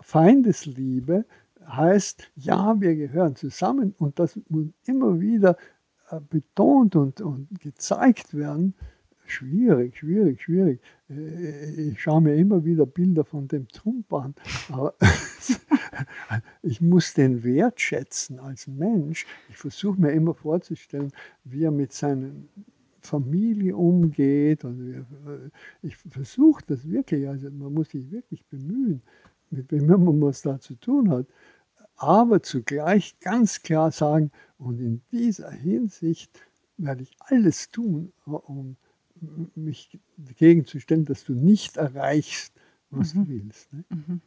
[0.00, 1.24] Feindesliebe
[1.66, 5.56] heißt, ja, wir gehören zusammen und das muss immer wieder
[6.10, 8.74] äh, betont und, und gezeigt werden,
[9.26, 10.80] schwierig, schwierig, schwierig.
[11.16, 14.34] Äh, ich schaue mir immer wieder Bilder von dem Trump an,
[14.70, 14.94] aber
[16.62, 19.26] ich muss den wertschätzen als Mensch.
[19.50, 21.12] Ich versuche mir immer vorzustellen,
[21.44, 22.30] wie er mit seiner
[23.00, 24.64] Familie umgeht.
[24.64, 25.50] Und äh,
[25.82, 29.02] ich versuche das wirklich, also man muss sich wirklich bemühen,
[29.50, 31.26] mit wem man was da zu tun hat.
[31.96, 36.30] aber zugleich ganz klar sagen, und in dieser Hinsicht
[36.76, 38.76] werde ich alles tun, um
[39.54, 42.54] mich dagegen zu stellen, dass du nicht erreichst,
[42.90, 43.24] was mhm.
[43.24, 43.72] du willst.
[43.72, 43.84] Ne?
[43.88, 44.20] Mhm.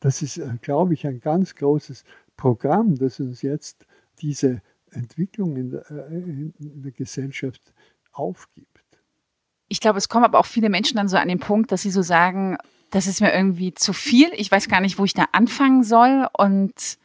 [0.00, 2.04] Das ist, äh, glaube ich, ein ganz großes
[2.36, 3.86] Programm, das uns jetzt
[4.20, 7.72] diese Entwicklung in der, äh, in der Gesellschaft
[8.12, 8.68] aufgibt.
[9.68, 11.90] Ich glaube, es kommen aber auch viele Menschen dann so an den Punkt, dass sie
[11.90, 12.56] so sagen,
[12.90, 16.28] das ist mir irgendwie zu viel, ich weiß gar nicht, wo ich da anfangen soll
[16.32, 16.98] und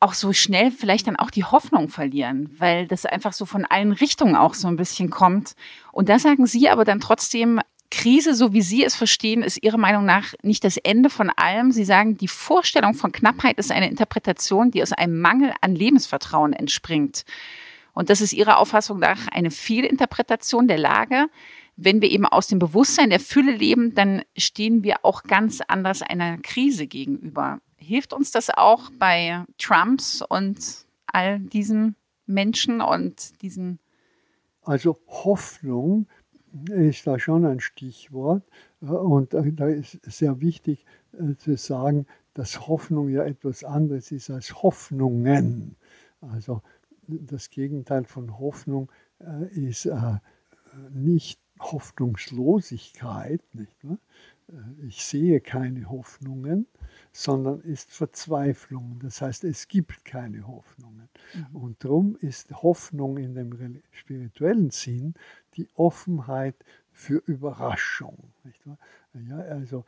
[0.00, 3.92] auch so schnell vielleicht dann auch die Hoffnung verlieren, weil das einfach so von allen
[3.92, 5.54] Richtungen auch so ein bisschen kommt.
[5.92, 9.78] Und da sagen Sie aber dann trotzdem, Krise, so wie Sie es verstehen, ist Ihrer
[9.78, 11.72] Meinung nach nicht das Ende von allem.
[11.72, 16.52] Sie sagen, die Vorstellung von Knappheit ist eine Interpretation, die aus einem Mangel an Lebensvertrauen
[16.52, 17.24] entspringt.
[17.94, 21.28] Und das ist Ihrer Auffassung nach eine Fehlinterpretation der Lage.
[21.76, 26.02] Wenn wir eben aus dem Bewusstsein der Fülle leben, dann stehen wir auch ganz anders
[26.02, 27.60] einer Krise gegenüber.
[27.88, 33.78] Hilft uns das auch bei Trumps und all diesen Menschen und diesen
[34.62, 36.06] also Hoffnung
[36.66, 38.42] ist da schon ein Stichwort.
[38.82, 40.84] Und da ist sehr wichtig
[41.14, 45.76] äh, zu sagen, dass Hoffnung ja etwas anderes ist als Hoffnungen.
[46.20, 46.60] Also
[47.06, 50.18] das Gegenteil von Hoffnung äh, ist äh,
[50.90, 53.40] nicht Hoffnungslosigkeit.
[53.54, 53.74] Nicht?
[54.86, 56.66] Ich sehe keine Hoffnungen,
[57.18, 59.00] sondern ist Verzweiflung.
[59.02, 61.08] Das heißt, es gibt keine Hoffnungen.
[61.34, 61.56] Mhm.
[61.56, 65.14] Und darum ist Hoffnung in dem spirituellen Sinn
[65.56, 66.54] die Offenheit
[66.92, 68.32] für Überraschung.
[69.28, 69.84] Ja, also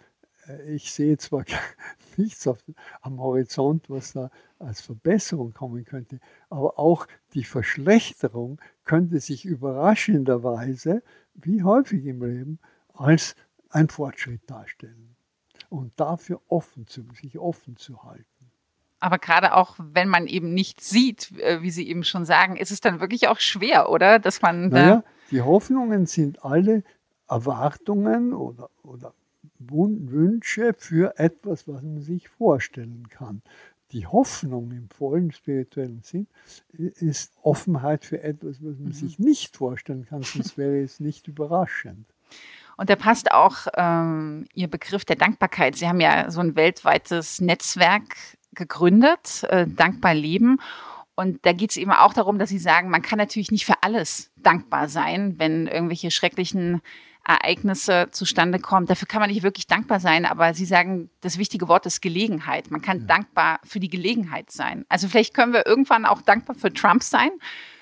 [0.48, 1.44] äh, ich sehe zwar
[2.16, 2.58] nichts auf,
[3.00, 6.18] am Horizont, was da als Verbesserung kommen könnte,
[6.48, 11.04] aber auch die Verschlechterung könnte sich überraschenderweise,
[11.34, 12.58] wie häufig im Leben,
[12.92, 13.36] als
[13.68, 15.09] ein Fortschritt darstellen.
[15.70, 18.26] Und dafür offen zu, sich offen zu halten.
[18.98, 22.70] Aber gerade auch, wenn man eben nicht sieht, äh, wie Sie eben schon sagen, ist
[22.70, 24.18] es dann wirklich auch schwer, oder?
[24.18, 26.84] Dass man naja, die Hoffnungen sind alle
[27.28, 29.14] Erwartungen oder, oder
[29.58, 33.42] Wünsche für etwas, was man sich vorstellen kann.
[33.92, 36.26] Die Hoffnung im vollen spirituellen Sinn
[36.72, 38.92] ist Offenheit für etwas, was man mhm.
[38.92, 42.06] sich nicht vorstellen kann, sonst wäre es nicht überraschend.
[42.80, 45.76] Und da passt auch ähm, Ihr Begriff der Dankbarkeit.
[45.76, 48.16] Sie haben ja so ein weltweites Netzwerk
[48.54, 50.56] gegründet, äh, Dankbar Leben.
[51.14, 53.82] Und da geht es eben auch darum, dass Sie sagen, man kann natürlich nicht für
[53.82, 56.80] alles dankbar sein, wenn irgendwelche schrecklichen
[57.22, 58.86] Ereignisse zustande kommen.
[58.86, 62.70] Dafür kann man nicht wirklich dankbar sein, aber Sie sagen, das wichtige Wort ist Gelegenheit.
[62.70, 63.04] Man kann ja.
[63.04, 64.86] dankbar für die Gelegenheit sein.
[64.88, 67.30] Also vielleicht können wir irgendwann auch dankbar für Trump sein,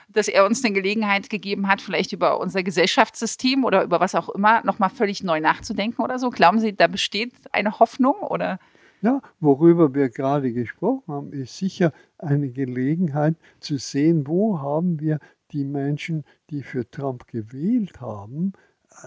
[0.08, 4.28] dass er uns eine Gelegenheit gegeben hat, vielleicht über unser Gesellschaftssystem oder über was auch
[4.30, 6.30] immer nochmal völlig neu nachzudenken oder so.
[6.30, 8.58] Glauben Sie, da besteht eine Hoffnung oder?
[9.00, 15.20] Ja, worüber wir gerade gesprochen haben, ist sicher eine Gelegenheit zu sehen, wo haben wir
[15.52, 18.52] die Menschen, die für Trump gewählt haben,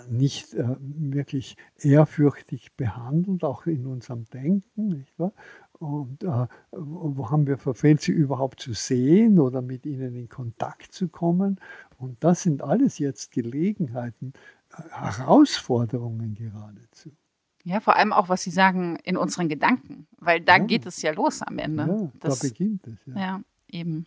[0.10, 5.34] nicht äh, wirklich ehrfürchtig behandelt, auch in unserem Denken, nicht wahr?
[5.82, 10.94] Und äh, wo haben wir verfehlt, sie überhaupt zu sehen oder mit ihnen in Kontakt
[10.94, 11.60] zu kommen?
[11.98, 14.34] Und das sind alles jetzt Gelegenheiten,
[14.78, 17.10] äh, Herausforderungen geradezu.
[17.64, 20.64] Ja, vor allem auch, was Sie sagen, in unseren Gedanken, weil da ja.
[20.64, 21.88] geht es ja los am Ende.
[21.88, 23.00] Ja, das, da beginnt es.
[23.08, 24.06] Ja, ja eben.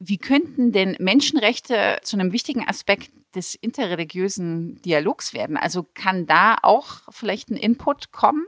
[0.00, 5.56] Wie könnten denn Menschenrechte zu einem wichtigen Aspekt des interreligiösen Dialogs werden?
[5.56, 8.44] Also kann da auch vielleicht ein Input kommen?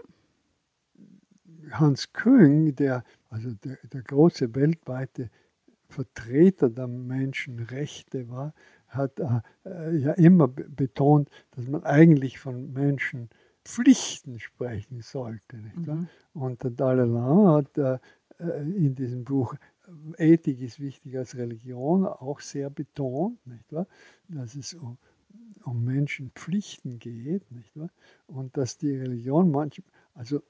[1.79, 5.31] Hans Küng, der, also der, der große weltweite
[5.89, 8.55] Vertreter der Menschenrechte war,
[8.89, 13.29] hat äh, ja immer betont, dass man eigentlich von Menschen
[13.65, 15.57] Pflichten sprechen sollte.
[15.57, 16.09] Mhm.
[16.35, 17.99] Und der Dalai Lama hat äh,
[18.39, 19.55] in diesem Buch
[20.19, 23.87] Ethik ist wichtiger als Religion auch sehr betont, nicht wahr?
[24.29, 24.97] dass es um,
[25.65, 27.91] um Menschenpflichten geht, nicht wahr?
[28.27, 30.43] und dass die Religion manchmal, also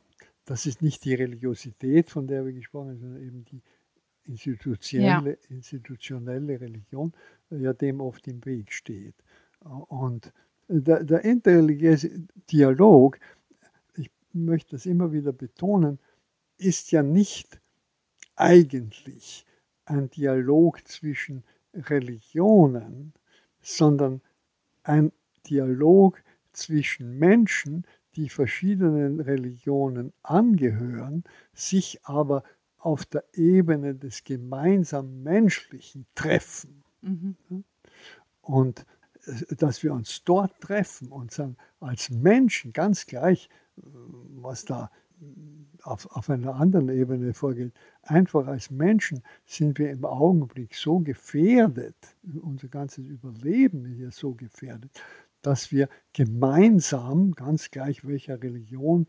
[0.45, 3.62] das ist nicht die Religiosität, von der wir gesprochen haben, sondern eben die
[4.24, 5.49] institutionelle, ja.
[5.49, 7.12] institutionelle Religion,
[7.51, 9.14] ja dem oft im Weg steht.
[9.61, 10.32] Und
[10.68, 13.18] der, der interreligiöse Dialog,
[13.97, 15.99] ich möchte das immer wieder betonen,
[16.57, 17.61] ist ja nicht
[18.36, 19.47] eigentlich
[19.84, 23.12] ein Dialog zwischen Religionen,
[23.61, 24.20] sondern
[24.82, 25.12] ein
[25.47, 26.22] Dialog
[26.53, 27.86] zwischen Menschen,
[28.16, 32.44] die verschiedenen Religionen angehören, sich aber
[32.78, 36.84] auf der Ebene des gemeinsamen Menschlichen treffen.
[37.00, 37.36] Mhm.
[38.42, 38.84] Und
[39.24, 43.48] äh, dass wir uns dort treffen und sagen, als Menschen, ganz gleich,
[43.78, 44.90] äh, was da
[45.82, 47.72] auf, auf einer anderen Ebene vorgeht.
[48.02, 51.96] Einfach als Menschen sind wir im Augenblick so gefährdet,
[52.42, 54.90] unser ganzes Überleben ist ja so gefährdet,
[55.45, 59.07] dass wir gemeinsam, ganz gleich welcher Religion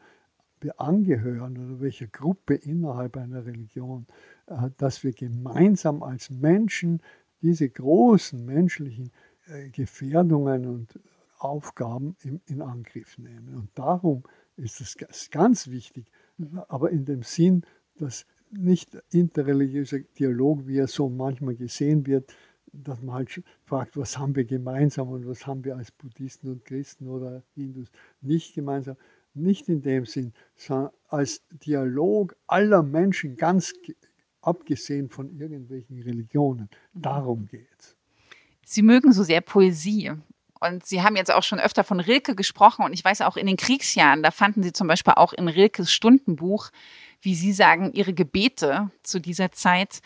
[0.59, 4.05] wir angehören oder welcher Gruppe innerhalb einer Religion,
[4.47, 7.01] äh, dass wir gemeinsam als Menschen
[7.41, 9.11] diese großen menschlichen
[9.47, 10.99] äh, Gefährdungen und
[11.37, 12.15] Aufgaben
[12.47, 13.55] in Angriff nehmen.
[13.55, 14.23] Und darum
[14.55, 16.11] ist es ganz wichtig,
[16.67, 17.63] aber in dem Sinn,
[17.97, 22.33] dass nicht interreligiöser Dialog, wie er so manchmal gesehen wird,
[22.83, 26.65] dass man halt fragt, was haben wir gemeinsam und was haben wir als Buddhisten und
[26.65, 27.89] Christen oder Hindus
[28.21, 28.97] nicht gemeinsam.
[29.33, 33.73] Nicht in dem Sinn, sondern als Dialog aller Menschen, ganz
[34.41, 36.69] abgesehen von irgendwelchen Religionen.
[36.93, 37.95] Darum geht es.
[38.65, 40.13] Sie mögen so sehr Poesie.
[40.61, 43.45] Und Sie haben jetzt auch schon öfter von Rilke gesprochen und ich weiß auch in
[43.45, 46.71] den Kriegsjahren, da fanden Sie zum Beispiel auch in Rilkes Stundenbuch,
[47.21, 50.01] wie Sie sagen, Ihre Gebete zu dieser Zeit.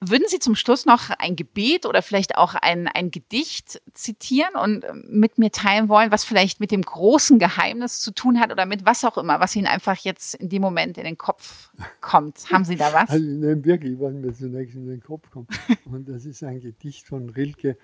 [0.00, 4.84] Würden Sie zum Schluss noch ein Gebet oder vielleicht auch ein, ein Gedicht zitieren und
[4.84, 8.66] ähm, mit mir teilen wollen, was vielleicht mit dem großen Geheimnis zu tun hat oder
[8.66, 11.70] mit was auch immer, was Ihnen einfach jetzt in dem Moment in den Kopf
[12.00, 12.50] kommt?
[12.52, 13.10] Haben Sie da was?
[13.14, 15.48] Also nehme wirklich, was mir zunächst in den Kopf kommt.
[15.84, 17.78] Und das ist ein Gedicht von Rilke,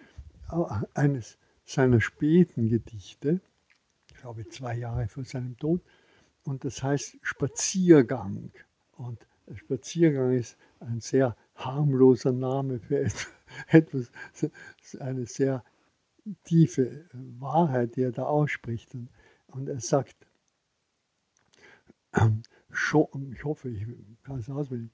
[0.95, 3.41] eines seiner späten Gedichte,
[4.09, 5.81] ich glaube zwei Jahre vor seinem Tod.
[6.43, 8.51] Und das heißt Spaziergang.
[8.93, 13.07] Und Spaziergang ist ein sehr harmloser Name für
[13.69, 14.11] etwas,
[14.99, 15.65] eine sehr
[16.45, 18.95] tiefe Wahrheit, die er da ausspricht.
[18.95, 19.09] Und,
[19.49, 20.17] und er sagt,
[22.71, 23.87] schon, ich hoffe, ich
[24.23, 24.91] kann es auswendig,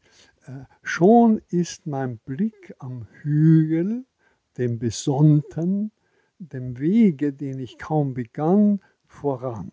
[0.46, 4.04] äh, schon ist mein Blick am Hügel,
[4.58, 5.92] dem Besonnten,
[6.38, 9.72] dem Wege, den ich kaum begann, voran.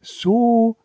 [0.00, 0.76] So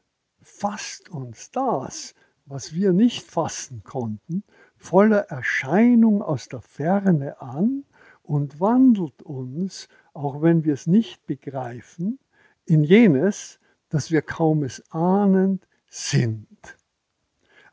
[0.41, 2.13] fasst uns das,
[2.47, 4.43] was wir nicht fassen konnten,
[4.77, 7.83] voller Erscheinung aus der Ferne an
[8.23, 12.19] und wandelt uns, auch wenn wir es nicht begreifen,
[12.65, 16.47] in jenes, das wir kaum es ahnend sind.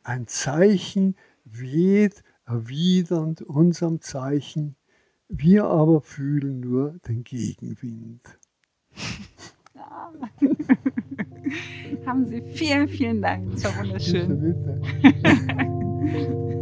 [0.02, 4.76] Ein Zeichen weht erwidernd unserem Zeichen,
[5.28, 8.22] wir aber fühlen nur den Gegenwind.
[12.06, 13.52] Haben Sie vielen, vielen Dank.
[13.52, 14.40] Das war wunderschön.
[14.40, 16.44] Bitte, bitte.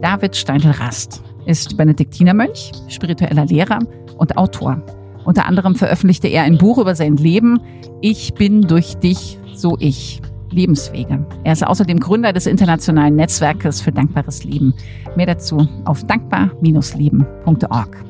[0.00, 3.80] David Steindl-Rast ist Benediktinermönch, spiritueller Lehrer
[4.16, 4.80] und Autor.
[5.24, 7.60] Unter anderem veröffentlichte er ein Buch über sein Leben,
[8.00, 10.22] Ich bin durch dich so ich.
[10.50, 11.26] Lebenswege.
[11.44, 14.74] Er ist außerdem Gründer des internationalen Netzwerkes für dankbares Leben.
[15.16, 18.04] Mehr dazu auf dankbar-leben.org.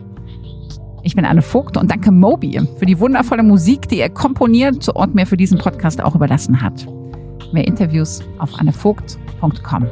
[1.03, 5.14] Ich bin Anne Vogt und danke Moby für die wundervolle Musik, die er komponiert und
[5.14, 6.86] mir für diesen Podcast auch überlassen hat.
[7.53, 9.86] Mehr Interviews auf annevogt.com.